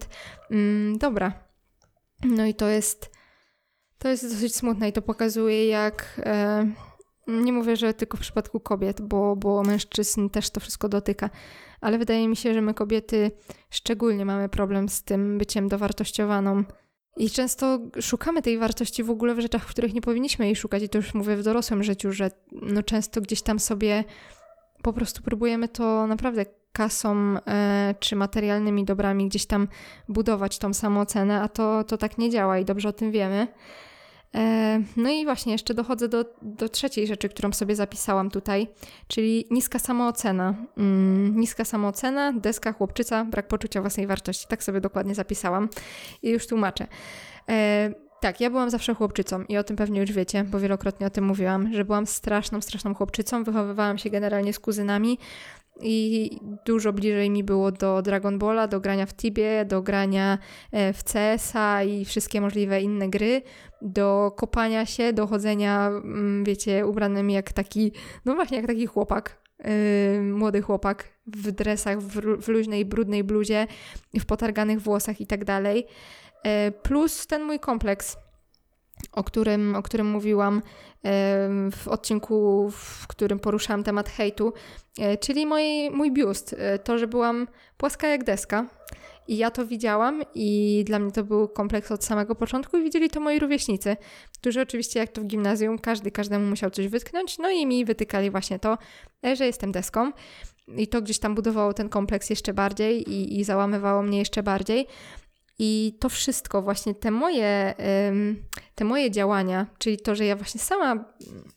mm, 0.50 0.98
dobra. 0.98 1.32
No 2.24 2.46
i 2.46 2.54
to 2.54 2.68
jest, 2.68 3.10
to 3.98 4.08
jest 4.08 4.28
dosyć 4.28 4.56
smutne 4.56 4.88
i 4.88 4.92
to 4.92 5.02
pokazuje, 5.02 5.66
jak, 5.66 6.20
e, 6.24 6.72
Nie 7.26 7.52
mówię, 7.52 7.76
że 7.76 7.94
tylko 7.94 8.16
w 8.16 8.20
przypadku 8.20 8.60
kobiet, 8.60 9.00
bo, 9.00 9.36
bo 9.36 9.62
mężczyzn 9.62 10.28
też 10.28 10.50
to 10.50 10.60
wszystko 10.60 10.88
dotyka, 10.88 11.30
ale 11.80 11.98
wydaje 11.98 12.28
mi 12.28 12.36
się, 12.36 12.54
że 12.54 12.60
my 12.60 12.74
kobiety 12.74 13.30
szczególnie 13.70 14.24
mamy 14.24 14.48
problem 14.48 14.88
z 14.88 15.02
tym 15.02 15.38
byciem 15.38 15.68
dowartościowaną. 15.68 16.64
I 17.16 17.30
często 17.30 17.78
szukamy 18.00 18.42
tej 18.42 18.58
wartości 18.58 19.02
w 19.02 19.10
ogóle 19.10 19.34
w 19.34 19.40
rzeczach, 19.40 19.62
w 19.62 19.70
których 19.70 19.94
nie 19.94 20.00
powinniśmy 20.00 20.44
jej 20.44 20.56
szukać, 20.56 20.82
i 20.82 20.88
to 20.88 20.98
już 20.98 21.14
mówię 21.14 21.36
w 21.36 21.42
dorosłym 21.42 21.82
życiu, 21.82 22.12
że 22.12 22.30
no 22.52 22.82
często 22.82 23.20
gdzieś 23.20 23.42
tam 23.42 23.58
sobie 23.58 24.04
po 24.82 24.92
prostu 24.92 25.22
próbujemy 25.22 25.68
to 25.68 26.06
naprawdę 26.06 26.46
kasą 26.72 27.36
e, 27.46 27.94
czy 28.00 28.16
materialnymi 28.16 28.84
dobrami 28.84 29.28
gdzieś 29.28 29.46
tam 29.46 29.68
budować 30.08 30.58
tą 30.58 30.74
samoocenę, 30.74 31.40
a 31.40 31.48
to, 31.48 31.84
to 31.84 31.96
tak 31.96 32.18
nie 32.18 32.30
działa 32.30 32.58
i 32.58 32.64
dobrze 32.64 32.88
o 32.88 32.92
tym 32.92 33.10
wiemy. 33.10 33.46
E, 34.34 34.82
no 34.96 35.10
i 35.10 35.24
właśnie 35.24 35.52
jeszcze 35.52 35.74
dochodzę 35.74 36.08
do, 36.08 36.24
do 36.42 36.68
trzeciej 36.68 37.06
rzeczy, 37.06 37.28
którą 37.28 37.52
sobie 37.52 37.76
zapisałam 37.76 38.30
tutaj, 38.30 38.66
czyli 39.08 39.46
niska 39.50 39.78
samoocena. 39.78 40.54
Mm, 40.76 41.40
niska 41.40 41.64
samoocena, 41.64 42.32
deska, 42.32 42.72
chłopczyca, 42.72 43.24
brak 43.24 43.48
poczucia 43.48 43.80
własnej 43.80 44.06
wartości. 44.06 44.46
Tak 44.48 44.62
sobie 44.62 44.80
dokładnie 44.80 45.14
zapisałam 45.14 45.68
i 46.22 46.30
już 46.30 46.46
tłumaczę. 46.46 46.86
E, 47.48 47.90
tak, 48.20 48.40
ja 48.40 48.50
byłam 48.50 48.70
zawsze 48.70 48.94
chłopczycą 48.94 49.44
i 49.48 49.56
o 49.56 49.64
tym 49.64 49.76
pewnie 49.76 50.00
już 50.00 50.12
wiecie, 50.12 50.44
bo 50.44 50.60
wielokrotnie 50.60 51.06
o 51.06 51.10
tym 51.10 51.24
mówiłam, 51.24 51.72
że 51.72 51.84
byłam 51.84 52.06
straszną, 52.06 52.60
straszną 52.60 52.94
chłopczycą. 52.94 53.44
Wychowywałam 53.44 53.98
się 53.98 54.10
generalnie 54.10 54.52
z 54.52 54.58
kuzynami 54.58 55.18
i 55.82 56.30
dużo 56.66 56.92
bliżej 56.92 57.30
mi 57.30 57.44
było 57.44 57.72
do 57.72 58.02
Dragon 58.02 58.38
Balla, 58.38 58.66
do 58.66 58.80
grania 58.80 59.06
w 59.06 59.16
Tibie, 59.16 59.64
do 59.64 59.82
grania 59.82 60.38
e, 60.72 60.92
w 60.92 61.04
CS-a 61.04 61.82
i 61.82 62.04
wszystkie 62.04 62.40
możliwe 62.40 62.80
inne 62.80 63.08
gry, 63.08 63.42
do 63.82 64.32
kopania 64.36 64.86
się, 64.86 65.12
do 65.12 65.26
chodzenia, 65.26 65.86
mm, 65.86 66.44
wiecie, 66.44 66.86
ubranym 66.86 67.30
jak 67.30 67.52
taki, 67.52 67.92
no 68.24 68.34
właśnie 68.34 68.56
jak 68.56 68.66
taki 68.66 68.86
chłopak, 68.86 69.42
yy, 69.64 70.22
młody 70.22 70.62
chłopak 70.62 71.08
w 71.26 71.52
dresach, 71.52 72.00
w, 72.00 72.42
w 72.42 72.48
luźnej, 72.48 72.84
brudnej 72.84 73.24
bluzie, 73.24 73.66
w 74.20 74.26
potarganych 74.26 74.80
włosach 74.80 75.20
i 75.20 75.26
tak 75.26 75.44
dalej. 75.44 75.86
E, 76.42 76.70
plus 76.70 77.26
ten 77.26 77.42
mój 77.42 77.60
kompleks 77.60 78.16
o 79.12 79.24
którym, 79.24 79.76
o 79.76 79.82
którym 79.82 80.06
mówiłam 80.10 80.62
w 81.72 81.88
odcinku, 81.88 82.70
w 82.70 83.06
którym 83.06 83.38
poruszałam 83.38 83.84
temat 83.84 84.08
hejtu, 84.08 84.52
e, 84.98 85.16
czyli 85.16 85.46
mój, 85.46 85.90
mój 85.90 86.12
biust. 86.12 86.54
E, 86.58 86.78
to, 86.78 86.98
że 86.98 87.06
byłam 87.06 87.46
płaska 87.76 88.08
jak 88.08 88.24
deska. 88.24 88.66
I 89.28 89.36
ja 89.36 89.50
to 89.50 89.66
widziałam 89.66 90.22
i 90.34 90.82
dla 90.86 90.98
mnie 90.98 91.12
to 91.12 91.24
był 91.24 91.48
kompleks 91.48 91.92
od 91.92 92.04
samego 92.04 92.34
początku 92.34 92.76
i 92.76 92.82
widzieli 92.82 93.10
to 93.10 93.20
moi 93.20 93.38
rówieśnicy, 93.38 93.96
którzy 94.38 94.60
oczywiście 94.60 95.00
jak 95.00 95.12
to 95.12 95.20
w 95.20 95.24
gimnazjum, 95.24 95.78
każdy 95.78 96.10
każdemu 96.10 96.46
musiał 96.46 96.70
coś 96.70 96.88
wytknąć, 96.88 97.38
no 97.38 97.50
i 97.50 97.66
mi 97.66 97.84
wytykali 97.84 98.30
właśnie 98.30 98.58
to, 98.58 98.78
e, 99.26 99.36
że 99.36 99.46
jestem 99.46 99.72
deską. 99.72 100.12
I 100.68 100.88
to 100.88 101.02
gdzieś 101.02 101.18
tam 101.18 101.34
budowało 101.34 101.74
ten 101.74 101.88
kompleks 101.88 102.30
jeszcze 102.30 102.54
bardziej 102.54 103.10
i, 103.10 103.40
i 103.40 103.44
załamywało 103.44 104.02
mnie 104.02 104.18
jeszcze 104.18 104.42
bardziej. 104.42 104.86
I 105.58 105.96
to 106.00 106.08
wszystko, 106.08 106.62
właśnie 106.62 106.94
te 106.94 107.10
moje, 107.10 107.74
te 108.74 108.84
moje 108.84 109.10
działania, 109.10 109.66
czyli 109.78 109.98
to, 109.98 110.14
że 110.14 110.24
ja 110.24 110.36
właśnie 110.36 110.60
sama 110.60 111.04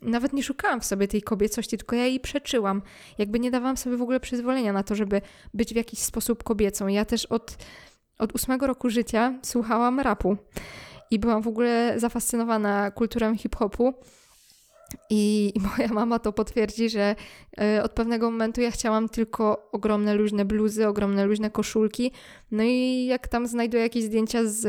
nawet 0.02 0.34
nie 0.34 0.44
szukałam 0.44 0.82
w 0.82 0.86
sobie 0.86 1.08
tej 1.08 1.22
kobiecości, 1.22 1.78
tylko 1.78 1.96
ja 1.96 2.06
jej 2.06 2.20
przeczyłam. 2.20 2.82
Jakby 3.18 3.40
nie 3.40 3.52
dawałam 3.52 3.78
sobie 3.78 3.98
w 3.98 4.02
ogóle 4.02 4.20
przyzwolenia 4.20 4.74
na 4.74 4.84
to, 4.84 4.96
żeby 4.96 5.22
być 5.54 5.74
w 5.74 5.76
jakiś 5.76 6.00
sposób 6.00 6.44
kobiecą. 6.44 6.88
Ja 6.88 7.06
też 7.06 7.26
od, 7.26 7.58
od 8.20 8.36
ósmego 8.36 8.68
roku 8.68 8.90
życia 8.90 9.34
słuchałam 9.44 10.00
rapu 10.00 10.38
i 11.12 11.20
byłam 11.20 11.42
w 11.42 11.48
ogóle 11.48 11.94
zafascynowana 11.98 12.92
kulturą 12.92 13.38
hip-hopu. 13.38 13.94
I 15.10 15.54
moja 15.78 15.94
mama 15.94 16.20
to 16.20 16.34
potwierdzi, 16.34 16.90
że 16.90 17.16
e, 17.62 17.84
od 17.84 17.92
pewnego 17.92 18.32
momentu 18.32 18.62
ja 18.62 18.72
chciałam 18.72 19.10
tylko 19.10 19.70
ogromne 19.72 20.14
luźne 20.14 20.46
bluzy, 20.46 20.88
ogromne 20.88 21.26
luźne 21.26 21.50
koszulki. 21.50 22.12
No 22.52 22.64
i 22.64 23.06
jak 23.06 23.28
tam 23.28 23.48
znajduję 23.48 23.84
jakieś 23.84 24.04
zdjęcia 24.04 24.46
z, 24.46 24.60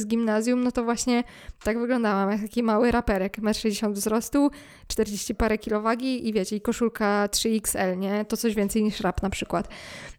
z 0.00 0.06
gimnazjum, 0.06 0.64
no 0.64 0.72
to 0.72 0.84
właśnie 0.84 1.24
tak 1.64 1.78
wyglądałam, 1.78 2.30
jak 2.30 2.40
taki 2.40 2.62
mały 2.62 2.90
raperek, 2.90 3.38
1,60 3.38 3.86
m 3.86 3.92
wzrostu, 3.92 4.50
40 4.88 5.34
parę 5.34 5.58
kilo 5.58 5.80
wagi 5.80 6.28
i 6.28 6.32
wiecie, 6.32 6.56
i 6.56 6.60
koszulka 6.60 7.26
3XL, 7.26 7.96
nie? 7.96 8.24
To 8.24 8.36
coś 8.36 8.54
więcej 8.54 8.82
niż 8.82 9.00
rap 9.00 9.22
na 9.22 9.30
przykład. 9.30 9.68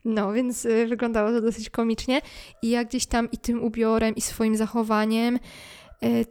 No, 0.05 0.33
więc 0.33 0.65
e, 0.65 0.85
wyglądało 0.85 1.31
to 1.31 1.41
dosyć 1.41 1.69
komicznie 1.69 2.21
i 2.61 2.69
ja 2.69 2.83
gdzieś 2.83 3.05
tam 3.05 3.31
i 3.31 3.37
tym 3.37 3.63
ubiorem, 3.63 4.15
i 4.15 4.21
swoim 4.21 4.55
zachowaniem 4.57 5.39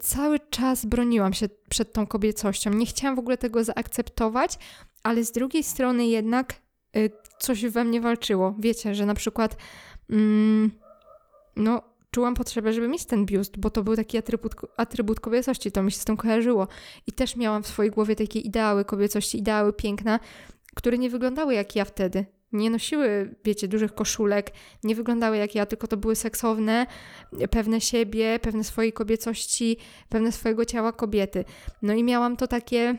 cały 0.01 0.41
czas 0.51 0.87
broniłam 0.87 1.33
się 1.33 1.49
przed 1.69 1.93
tą 1.93 2.07
kobiecością. 2.07 2.71
Nie 2.71 2.87
chciałam 2.87 3.17
w 3.17 3.19
ogóle 3.19 3.37
tego 3.37 3.65
zaakceptować, 3.65 4.59
ale 5.03 5.25
z 5.25 5.33
drugiej 5.33 5.63
strony 5.63 6.07
jednak 6.07 6.55
e, 6.97 7.01
coś 7.39 7.67
we 7.67 7.85
mnie 7.85 8.01
walczyło. 8.01 8.55
Wiecie, 8.59 8.95
że 8.95 9.07
na 9.07 9.15
przykład 9.15 9.57
mm, 10.11 10.71
no, 11.57 11.83
czułam 12.11 12.35
potrzebę, 12.35 12.73
żeby 12.73 12.89
mieć 12.89 13.05
ten 13.05 13.27
biust, 13.27 13.59
bo 13.59 13.71
to 13.71 13.83
był 13.83 13.97
taki 13.97 14.19
atrybut, 14.19 14.55
atrybut 14.77 15.21
kobiecości, 15.21 15.73
to 15.73 15.83
mi 15.83 15.93
się 15.93 15.99
z 15.99 16.05
tym 16.05 16.17
kojarzyło. 16.17 16.69
I 17.07 17.13
też 17.13 17.37
miałam 17.37 17.63
w 17.63 17.67
swojej 17.67 17.93
głowie 17.93 18.17
takie 18.17 18.41
ideały 18.41 18.85
kobiecości, 18.85 19.39
ideały 19.39 19.73
piękna, 19.73 20.21
które 20.75 20.99
nie 20.99 21.11
wyglądały 21.11 21.55
jak 21.55 21.77
ja 21.77 21.85
wtedy 21.85 22.27
nie 22.55 22.71
nosiły, 22.71 23.35
wiecie, 23.45 23.69
dużych 23.69 23.95
koszulek, 23.95 24.53
nie 24.85 24.95
wyglądały 24.95 25.37
jak 25.37 25.55
ja, 25.55 25.67
tylko 25.67 25.87
to 25.87 25.97
były 25.97 26.17
seksowne, 26.17 26.87
pewne 27.51 27.81
siebie, 27.81 28.39
pewne 28.39 28.65
swojej 28.65 28.93
kobiecości, 28.93 29.77
pewne 30.09 30.33
swojego 30.33 30.65
ciała 30.65 30.93
kobiety. 30.93 31.45
No 31.83 31.93
i 31.93 32.03
miałam 32.03 32.37
to 32.37 32.47
takie 32.47 32.99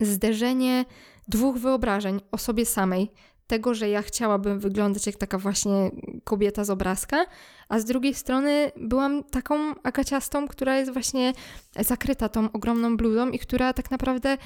zderzenie 0.00 0.84
dwóch 1.28 1.58
wyobrażeń 1.58 2.20
o 2.30 2.38
sobie 2.38 2.66
samej. 2.66 3.10
Tego, 3.46 3.74
że 3.74 3.88
ja 3.88 4.02
chciałabym 4.02 4.60
wyglądać 4.60 5.06
jak 5.06 5.16
taka 5.16 5.38
właśnie 5.38 5.90
kobieta 6.24 6.64
z 6.64 6.70
obrazka, 6.70 7.26
a 7.68 7.78
z 7.78 7.84
drugiej 7.84 8.14
strony 8.14 8.72
byłam 8.76 9.24
taką 9.24 9.74
akaciastą, 9.82 10.48
która 10.48 10.78
jest 10.78 10.92
właśnie 10.92 11.32
zakryta 11.80 12.28
tą 12.28 12.52
ogromną 12.52 12.96
bluzą 12.96 13.30
i 13.30 13.38
która 13.38 13.72
tak 13.72 13.90
naprawdę 13.90 14.38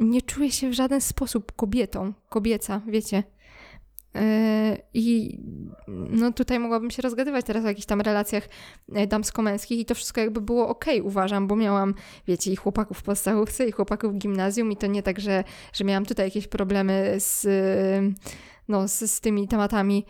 nie 0.00 0.22
czuje 0.22 0.50
się 0.50 0.70
w 0.70 0.72
żaden 0.72 1.00
sposób 1.00 1.52
kobietą, 1.52 2.12
kobieca, 2.28 2.80
wiecie. 2.86 3.22
Yy, 4.14 4.20
I 4.94 5.38
no 5.88 6.32
tutaj 6.32 6.58
mogłabym 6.58 6.90
się 6.90 7.02
rozgadywać 7.02 7.44
teraz 7.44 7.64
o 7.64 7.68
jakichś 7.68 7.86
tam 7.86 8.00
relacjach 8.00 8.48
e, 8.94 9.06
damsko-męskich 9.06 9.78
i 9.78 9.84
to 9.84 9.94
wszystko 9.94 10.20
jakby 10.20 10.40
było 10.40 10.68
ok, 10.68 10.84
uważam, 11.02 11.46
bo 11.46 11.56
miałam, 11.56 11.94
wiecie, 12.26 12.52
i 12.52 12.56
chłopaków 12.56 12.98
w 12.98 13.02
podstawówce, 13.02 13.68
i 13.68 13.72
chłopaków 13.72 14.14
w 14.14 14.18
gimnazjum 14.18 14.72
i 14.72 14.76
to 14.76 14.86
nie 14.86 15.02
tak, 15.02 15.20
że, 15.20 15.44
że 15.72 15.84
miałam 15.84 16.06
tutaj 16.06 16.26
jakieś 16.26 16.48
problemy 16.48 17.14
z, 17.18 17.46
no, 18.68 18.88
z, 18.88 19.10
z 19.10 19.20
tymi 19.20 19.48
tematami 19.48 20.04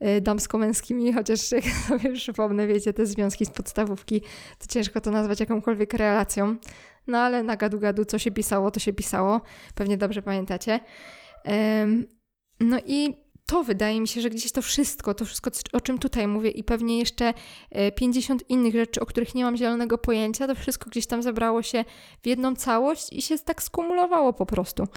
e, 0.00 0.20
damsko-męskimi, 0.20 1.12
chociaż 1.12 1.52
jak 1.52 1.64
sobie 1.64 2.12
przypomnę, 2.12 2.66
wiecie, 2.66 2.92
te 2.92 3.06
związki 3.06 3.46
z 3.46 3.50
podstawówki, 3.50 4.20
to 4.58 4.66
ciężko 4.68 5.00
to 5.00 5.10
nazwać 5.10 5.40
jakąkolwiek 5.40 5.94
relacją. 5.94 6.56
No 7.06 7.18
ale 7.18 7.42
na 7.42 7.56
gadu-gadu, 7.56 8.04
co 8.04 8.18
się 8.18 8.30
pisało, 8.30 8.70
to 8.70 8.80
się 8.80 8.92
pisało. 8.92 9.40
Pewnie 9.74 9.96
dobrze 9.96 10.22
pamiętacie. 10.22 10.80
No 12.60 12.78
i 12.86 13.23
to 13.46 13.64
wydaje 13.64 14.00
mi 14.00 14.08
się, 14.08 14.20
że 14.20 14.30
gdzieś 14.30 14.52
to 14.52 14.62
wszystko, 14.62 15.14
to 15.14 15.24
wszystko, 15.24 15.50
o 15.72 15.80
czym 15.80 15.98
tutaj 15.98 16.28
mówię, 16.28 16.50
i 16.50 16.64
pewnie 16.64 16.98
jeszcze 16.98 17.34
50 17.96 18.42
e, 18.42 18.44
innych 18.48 18.74
rzeczy, 18.74 19.00
o 19.00 19.06
których 19.06 19.34
nie 19.34 19.44
mam 19.44 19.56
zielonego 19.56 19.98
pojęcia, 19.98 20.46
to 20.46 20.54
wszystko 20.54 20.90
gdzieś 20.90 21.06
tam 21.06 21.22
zebrało 21.22 21.62
się 21.62 21.84
w 22.22 22.26
jedną 22.26 22.56
całość 22.56 23.12
i 23.12 23.22
się 23.22 23.38
tak 23.38 23.62
skumulowało 23.62 24.32
po 24.32 24.46
prostu. 24.46 24.88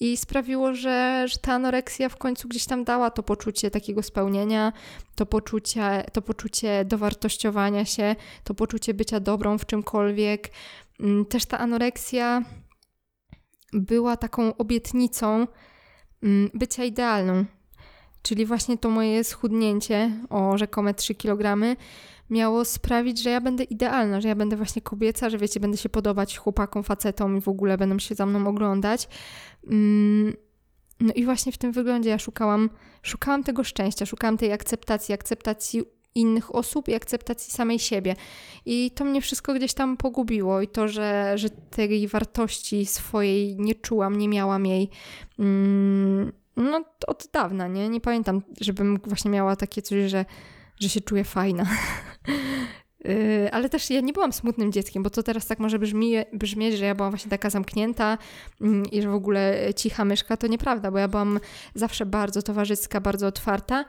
I 0.00 0.16
sprawiło, 0.16 0.74
że, 0.74 1.24
że 1.28 1.38
ta 1.38 1.52
anoreksja 1.52 2.08
w 2.08 2.16
końcu 2.16 2.48
gdzieś 2.48 2.64
tam 2.64 2.84
dała 2.84 3.10
to 3.10 3.22
poczucie 3.22 3.70
takiego 3.70 4.02
spełnienia, 4.02 4.72
to 5.14 5.26
poczucie, 5.26 6.04
to 6.12 6.22
poczucie 6.22 6.84
dowartościowania 6.84 7.84
się, 7.84 8.16
to 8.44 8.54
poczucie 8.54 8.94
bycia 8.94 9.20
dobrą 9.20 9.58
w 9.58 9.66
czymkolwiek. 9.66 10.50
Mm, 11.00 11.26
też 11.26 11.46
ta 11.46 11.58
anoreksja 11.58 12.42
była 13.72 14.16
taką 14.16 14.56
obietnicą 14.56 15.46
mm, 16.22 16.50
bycia 16.54 16.84
idealną, 16.84 17.44
Czyli 18.22 18.46
właśnie 18.46 18.78
to 18.78 18.90
moje 18.90 19.24
schudnięcie 19.24 20.10
o 20.30 20.58
rzekome 20.58 20.94
3 20.94 21.14
kg 21.14 21.76
miało 22.30 22.64
sprawić, 22.64 23.22
że 23.22 23.30
ja 23.30 23.40
będę 23.40 23.64
idealna, 23.64 24.20
że 24.20 24.28
ja 24.28 24.34
będę 24.34 24.56
właśnie 24.56 24.82
kobieca, 24.82 25.30
że 25.30 25.38
wiecie, 25.38 25.60
będę 25.60 25.76
się 25.76 25.88
podobać 25.88 26.38
chłopakom, 26.38 26.82
facetom 26.82 27.36
i 27.36 27.40
w 27.40 27.48
ogóle 27.48 27.78
będą 27.78 27.98
się 27.98 28.14
za 28.14 28.26
mną 28.26 28.46
oglądać. 28.46 29.08
Mm, 29.66 30.34
no 31.00 31.12
i 31.14 31.24
właśnie 31.24 31.52
w 31.52 31.58
tym 31.58 31.72
wyglądzie 31.72 32.10
ja 32.10 32.18
szukałam, 32.18 32.70
szukałam 33.02 33.44
tego 33.44 33.64
szczęścia, 33.64 34.06
szukałam 34.06 34.36
tej 34.36 34.52
akceptacji, 34.52 35.14
akceptacji 35.14 35.82
innych 36.14 36.54
osób 36.54 36.88
i 36.88 36.94
akceptacji 36.94 37.52
samej 37.52 37.78
siebie. 37.78 38.16
I 38.66 38.90
to 38.90 39.04
mnie 39.04 39.20
wszystko 39.20 39.54
gdzieś 39.54 39.74
tam 39.74 39.96
pogubiło 39.96 40.60
i 40.60 40.68
to, 40.68 40.88
że, 40.88 41.32
że 41.38 41.50
tej 41.50 42.08
wartości 42.08 42.86
swojej 42.86 43.56
nie 43.58 43.74
czułam, 43.74 44.18
nie 44.18 44.28
miałam 44.28 44.66
jej. 44.66 44.90
Mm, 45.38 46.32
no 46.56 46.84
od 47.06 47.28
dawna, 47.32 47.68
nie? 47.68 47.88
Nie 47.88 48.00
pamiętam, 48.00 48.42
żebym 48.60 48.98
właśnie 49.04 49.30
miała 49.30 49.56
takie 49.56 49.82
coś, 49.82 50.10
że, 50.10 50.24
że 50.80 50.88
się 50.88 51.00
czuję 51.00 51.24
fajna. 51.24 51.66
Yy, 53.04 53.52
ale 53.54 53.68
też 53.68 53.90
ja 53.90 54.00
nie 54.00 54.12
byłam 54.12 54.32
smutnym 54.32 54.72
dzieckiem, 54.72 55.02
bo 55.02 55.10
to 55.10 55.22
teraz 55.22 55.46
tak 55.46 55.58
może 55.58 55.78
brzmi, 55.78 56.14
brzmieć, 56.32 56.78
że 56.78 56.84
ja 56.84 56.94
byłam 56.94 57.12
właśnie 57.12 57.30
taka 57.30 57.50
zamknięta 57.50 58.18
yy, 58.60 58.82
i 58.92 59.02
że 59.02 59.08
w 59.08 59.14
ogóle 59.14 59.58
cicha 59.76 60.04
myszka. 60.04 60.36
To 60.36 60.46
nieprawda, 60.46 60.90
bo 60.90 60.98
ja 60.98 61.08
byłam 61.08 61.40
zawsze 61.74 62.06
bardzo 62.06 62.42
towarzyska, 62.42 63.00
bardzo 63.00 63.26
otwarta. 63.26 63.84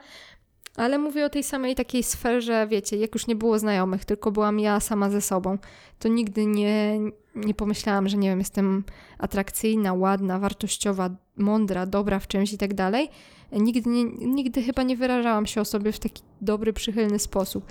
Ale 0.76 0.98
mówię 0.98 1.26
o 1.26 1.30
tej 1.30 1.42
samej 1.42 1.74
takiej 1.74 2.02
sferze, 2.02 2.66
wiecie, 2.70 2.96
jak 2.96 3.14
już 3.14 3.26
nie 3.26 3.36
było 3.36 3.58
znajomych, 3.58 4.04
tylko 4.04 4.30
byłam 4.30 4.60
ja 4.60 4.80
sama 4.80 5.10
ze 5.10 5.20
sobą. 5.20 5.58
To 5.98 6.08
nigdy 6.08 6.46
nie, 6.46 7.00
nie 7.34 7.54
pomyślałam, 7.54 8.08
że 8.08 8.16
nie 8.16 8.28
wiem, 8.28 8.38
jestem 8.38 8.84
atrakcyjna, 9.18 9.94
ładna, 9.94 10.38
wartościowa, 10.38 11.10
mądra, 11.36 11.86
dobra 11.86 12.18
w 12.18 12.26
czymś 12.26 12.52
i 12.52 12.58
tak 12.58 12.74
dalej. 12.74 13.10
Nigdy, 13.52 13.90
nie, 13.90 14.04
nigdy 14.04 14.62
chyba 14.62 14.82
nie 14.82 14.96
wyrażałam 14.96 15.46
się 15.46 15.60
o 15.60 15.64
sobie 15.64 15.92
w 15.92 15.98
taki 15.98 16.22
dobry, 16.40 16.72
przychylny 16.72 17.18
sposób. 17.18 17.66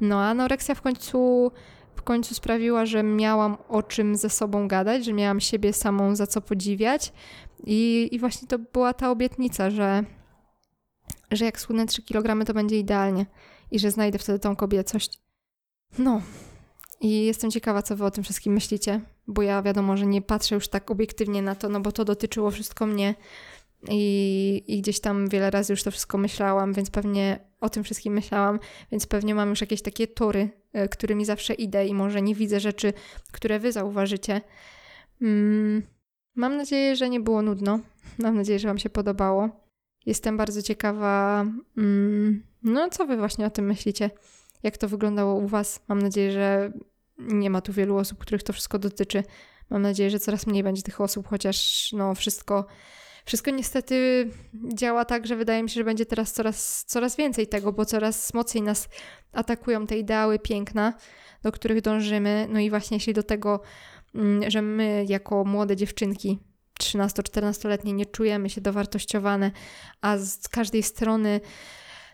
No, 0.00 0.20
a 0.20 0.30
anoreksja 0.30 0.74
w 0.74 0.82
końcu, 0.82 1.50
w 1.96 2.02
końcu 2.02 2.34
sprawiła, 2.34 2.86
że 2.86 3.02
miałam 3.02 3.56
o 3.68 3.82
czym 3.82 4.16
ze 4.16 4.30
sobą 4.30 4.68
gadać, 4.68 5.04
że 5.04 5.12
miałam 5.12 5.40
siebie 5.40 5.72
samą 5.72 6.16
za 6.16 6.26
co 6.26 6.40
podziwiać. 6.40 7.12
I, 7.66 8.08
i 8.12 8.18
właśnie 8.18 8.48
to 8.48 8.58
była 8.58 8.92
ta 8.92 9.10
obietnica, 9.10 9.70
że, 9.70 10.04
że 11.30 11.44
jak 11.44 11.60
schudnę 11.60 11.86
3 11.86 12.02
kg, 12.02 12.44
to 12.46 12.54
będzie 12.54 12.78
idealnie 12.78 13.26
i 13.70 13.78
że 13.78 13.90
znajdę 13.90 14.18
wtedy 14.18 14.38
tą 14.38 14.56
kobiecość. 14.56 15.20
No. 15.98 16.22
I 17.00 17.24
jestem 17.24 17.50
ciekawa, 17.50 17.82
co 17.82 17.96
wy 17.96 18.04
o 18.04 18.10
tym 18.10 18.24
wszystkim 18.24 18.52
myślicie, 18.52 19.00
bo 19.26 19.42
ja 19.42 19.62
wiadomo, 19.62 19.96
że 19.96 20.06
nie 20.06 20.22
patrzę 20.22 20.54
już 20.54 20.68
tak 20.68 20.90
obiektywnie 20.90 21.42
na 21.42 21.54
to, 21.54 21.68
no 21.68 21.80
bo 21.80 21.92
to 21.92 22.04
dotyczyło 22.04 22.50
wszystko 22.50 22.86
mnie 22.86 23.14
i, 23.88 24.64
i 24.66 24.80
gdzieś 24.82 25.00
tam 25.00 25.28
wiele 25.28 25.50
razy 25.50 25.72
już 25.72 25.82
to 25.82 25.90
wszystko 25.90 26.18
myślałam, 26.18 26.72
więc 26.72 26.90
pewnie 26.90 27.38
o 27.60 27.70
tym 27.70 27.84
wszystkim 27.84 28.12
myślałam, 28.12 28.58
więc 28.90 29.06
pewnie 29.06 29.34
mam 29.34 29.50
już 29.50 29.60
jakieś 29.60 29.82
takie 29.82 30.06
tory, 30.06 30.50
e, 30.72 30.88
którymi 30.88 31.24
zawsze 31.24 31.54
idę 31.54 31.86
i 31.86 31.94
może 31.94 32.22
nie 32.22 32.34
widzę 32.34 32.60
rzeczy, 32.60 32.92
które 33.32 33.58
wy 33.58 33.72
zauważycie. 33.72 34.40
Mm, 35.22 35.82
mam 36.34 36.56
nadzieję, 36.56 36.96
że 36.96 37.10
nie 37.10 37.20
było 37.20 37.42
nudno. 37.42 37.80
Mam 38.18 38.36
nadzieję, 38.36 38.58
że 38.58 38.68
wam 38.68 38.78
się 38.78 38.90
podobało. 38.90 39.61
Jestem 40.06 40.36
bardzo 40.36 40.62
ciekawa, 40.62 41.44
mm, 41.76 42.42
no 42.62 42.88
co 42.88 43.06
wy 43.06 43.16
właśnie 43.16 43.46
o 43.46 43.50
tym 43.50 43.66
myślicie? 43.66 44.10
Jak 44.62 44.78
to 44.78 44.88
wyglądało 44.88 45.34
u 45.34 45.46
was? 45.46 45.80
Mam 45.88 46.02
nadzieję, 46.02 46.32
że 46.32 46.72
nie 47.18 47.50
ma 47.50 47.60
tu 47.60 47.72
wielu 47.72 47.96
osób, 47.96 48.18
których 48.18 48.42
to 48.42 48.52
wszystko 48.52 48.78
dotyczy. 48.78 49.22
Mam 49.70 49.82
nadzieję, 49.82 50.10
że 50.10 50.18
coraz 50.18 50.46
mniej 50.46 50.62
będzie 50.62 50.82
tych 50.82 51.00
osób, 51.00 51.28
chociaż 51.28 51.88
no 51.92 52.14
wszystko 52.14 52.66
wszystko 53.24 53.50
niestety 53.50 54.28
działa 54.74 55.04
tak, 55.04 55.26
że 55.26 55.36
wydaje 55.36 55.62
mi 55.62 55.70
się, 55.70 55.74
że 55.74 55.84
będzie 55.84 56.06
teraz 56.06 56.32
coraz, 56.32 56.84
coraz 56.84 57.16
więcej 57.16 57.46
tego, 57.46 57.72
bo 57.72 57.84
coraz 57.84 58.34
mocniej 58.34 58.62
nas 58.62 58.88
atakują 59.32 59.86
te 59.86 59.98
ideały 59.98 60.38
piękna, 60.38 60.94
do 61.42 61.52
których 61.52 61.80
dążymy. 61.80 62.46
No 62.50 62.60
i 62.60 62.70
właśnie 62.70 62.96
jeśli 62.96 63.14
do 63.14 63.22
tego, 63.22 63.60
mm, 64.14 64.50
że 64.50 64.62
my 64.62 65.04
jako 65.08 65.44
młode 65.44 65.76
dziewczynki, 65.76 66.38
13-14-letnie, 66.82 67.92
nie 67.92 68.06
czujemy 68.06 68.50
się 68.50 68.60
dowartościowane, 68.60 69.50
a 70.00 70.18
z 70.18 70.48
każdej 70.48 70.82
strony 70.82 71.40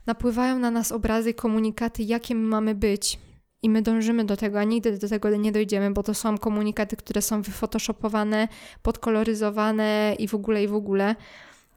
napływają 0.07 0.59
na 0.59 0.71
nas 0.71 0.93
obrazy, 0.93 1.35
komunikaty, 1.35 2.03
jakie 2.03 2.35
my 2.35 2.49
mamy 2.49 2.75
być, 2.75 3.19
i 3.63 3.71
my 3.71 3.83
dążymy 3.83 4.25
do 4.25 4.37
tego, 4.37 4.61
a 4.61 4.65
nigdy 4.65 4.99
do 4.99 5.09
tego 5.09 5.37
nie 5.37 5.53
dojdziemy, 5.53 5.91
bo 5.91 6.03
to 6.03 6.15
są 6.15 6.39
komunikaty, 6.39 6.97
które 6.97 7.23
są 7.23 7.43
wyfotoshopowane, 7.43 8.49
podkoloryzowane 8.83 10.17
i 10.19 10.29
w 10.29 10.35
ogóle, 10.35 10.65
i 10.65 10.69
w 10.69 10.75
ogóle, 10.75 11.17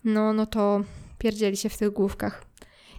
no, 0.04 0.34
no 0.34 0.46
to 0.46 0.82
pierdzieli 1.18 1.58
się 1.58 1.70
w 1.70 1.78
tych 1.78 1.90
główkach. 1.90 2.46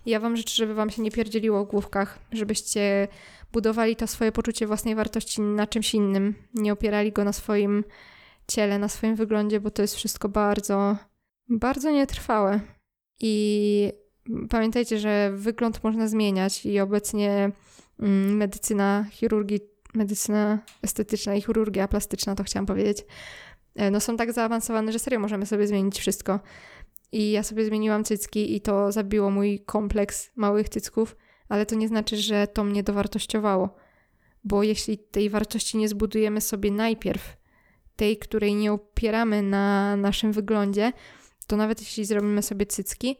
I 0.06 0.10
ja 0.10 0.20
Wam 0.20 0.36
życzę, 0.36 0.54
żeby 0.54 0.74
Wam 0.74 0.90
się 0.90 1.02
nie 1.02 1.10
pierdzieliło 1.10 1.64
w 1.64 1.68
główkach, 1.68 2.18
żebyście 2.32 3.08
budowali 3.52 3.96
to 3.96 4.06
swoje 4.06 4.32
poczucie 4.32 4.66
własnej 4.66 4.94
wartości 4.94 5.40
na 5.40 5.66
czymś 5.66 5.94
innym, 5.94 6.34
nie 6.54 6.72
opierali 6.72 7.12
go 7.12 7.24
na 7.24 7.32
swoim 7.32 7.84
ciele, 8.54 8.78
na 8.78 8.88
swoim 8.88 9.16
wyglądzie, 9.16 9.60
bo 9.60 9.70
to 9.70 9.82
jest 9.82 9.94
wszystko 9.94 10.28
bardzo, 10.28 10.96
bardzo 11.48 11.90
nietrwałe. 11.90 12.60
I 13.20 13.92
pamiętajcie, 14.50 14.98
że 14.98 15.32
wygląd 15.34 15.84
można 15.84 16.08
zmieniać 16.08 16.66
i 16.66 16.80
obecnie 16.80 17.52
Mm, 18.02 18.36
medycyna, 18.36 19.06
chirurgii, 19.10 19.60
medycyna 19.94 20.58
estetyczna 20.82 21.34
i 21.34 21.42
chirurgia 21.42 21.88
plastyczna, 21.88 22.34
to 22.34 22.44
chciałam 22.44 22.66
powiedzieć, 22.66 23.04
e, 23.74 23.90
no 23.90 24.00
są 24.00 24.16
tak 24.16 24.32
zaawansowane, 24.32 24.92
że 24.92 24.98
serio 24.98 25.20
możemy 25.20 25.46
sobie 25.46 25.66
zmienić 25.66 25.98
wszystko. 25.98 26.40
I 27.12 27.30
ja 27.30 27.42
sobie 27.42 27.64
zmieniłam 27.64 28.04
cycki 28.04 28.56
i 28.56 28.60
to 28.60 28.92
zabiło 28.92 29.30
mój 29.30 29.60
kompleks 29.60 30.30
małych 30.36 30.68
cycków, 30.68 31.16
ale 31.48 31.66
to 31.66 31.74
nie 31.74 31.88
znaczy, 31.88 32.16
że 32.16 32.46
to 32.46 32.64
mnie 32.64 32.82
dowartościowało. 32.82 33.76
Bo 34.44 34.62
jeśli 34.62 34.98
tej 34.98 35.30
wartości 35.30 35.78
nie 35.78 35.88
zbudujemy 35.88 36.40
sobie 36.40 36.70
najpierw, 36.70 37.36
tej, 37.96 38.16
której 38.16 38.54
nie 38.54 38.72
opieramy 38.72 39.42
na 39.42 39.96
naszym 39.96 40.32
wyglądzie, 40.32 40.92
to 41.46 41.56
nawet 41.56 41.80
jeśli 41.80 42.04
zrobimy 42.04 42.42
sobie 42.42 42.66
cycki, 42.66 43.16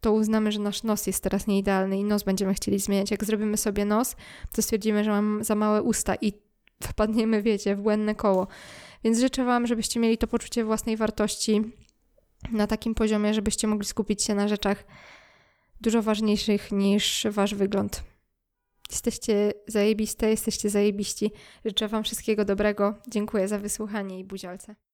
to 0.00 0.12
uznamy, 0.12 0.52
że 0.52 0.60
nasz 0.60 0.82
nos 0.82 1.06
jest 1.06 1.22
teraz 1.22 1.46
nieidealny 1.46 1.98
i 1.98 2.04
nos 2.04 2.22
będziemy 2.22 2.54
chcieli 2.54 2.78
zmieniać. 2.78 3.10
Jak 3.10 3.24
zrobimy 3.24 3.56
sobie 3.56 3.84
nos, 3.84 4.16
to 4.52 4.62
stwierdzimy, 4.62 5.04
że 5.04 5.10
mam 5.10 5.44
za 5.44 5.54
małe 5.54 5.82
usta 5.82 6.14
i 6.20 6.32
wpadniemy, 6.88 7.42
wiecie, 7.42 7.76
w 7.76 7.80
błędne 7.80 8.14
koło. 8.14 8.46
Więc 9.04 9.18
życzę 9.18 9.44
Wam, 9.44 9.66
żebyście 9.66 10.00
mieli 10.00 10.18
to 10.18 10.26
poczucie 10.26 10.64
własnej 10.64 10.96
wartości 10.96 11.62
na 12.52 12.66
takim 12.66 12.94
poziomie, 12.94 13.34
żebyście 13.34 13.66
mogli 13.66 13.86
skupić 13.86 14.22
się 14.22 14.34
na 14.34 14.48
rzeczach 14.48 14.84
dużo 15.80 16.02
ważniejszych 16.02 16.72
niż 16.72 17.26
Wasz 17.30 17.54
wygląd. 17.54 18.02
Jesteście 18.90 19.52
zajebiste, 19.66 20.30
jesteście 20.30 20.70
zajebiści. 20.70 21.30
Życzę 21.64 21.88
Wam 21.88 22.04
wszystkiego 22.04 22.44
dobrego. 22.44 22.94
Dziękuję 23.08 23.48
za 23.48 23.58
wysłuchanie 23.58 24.18
i 24.18 24.24
buziolce. 24.24 24.76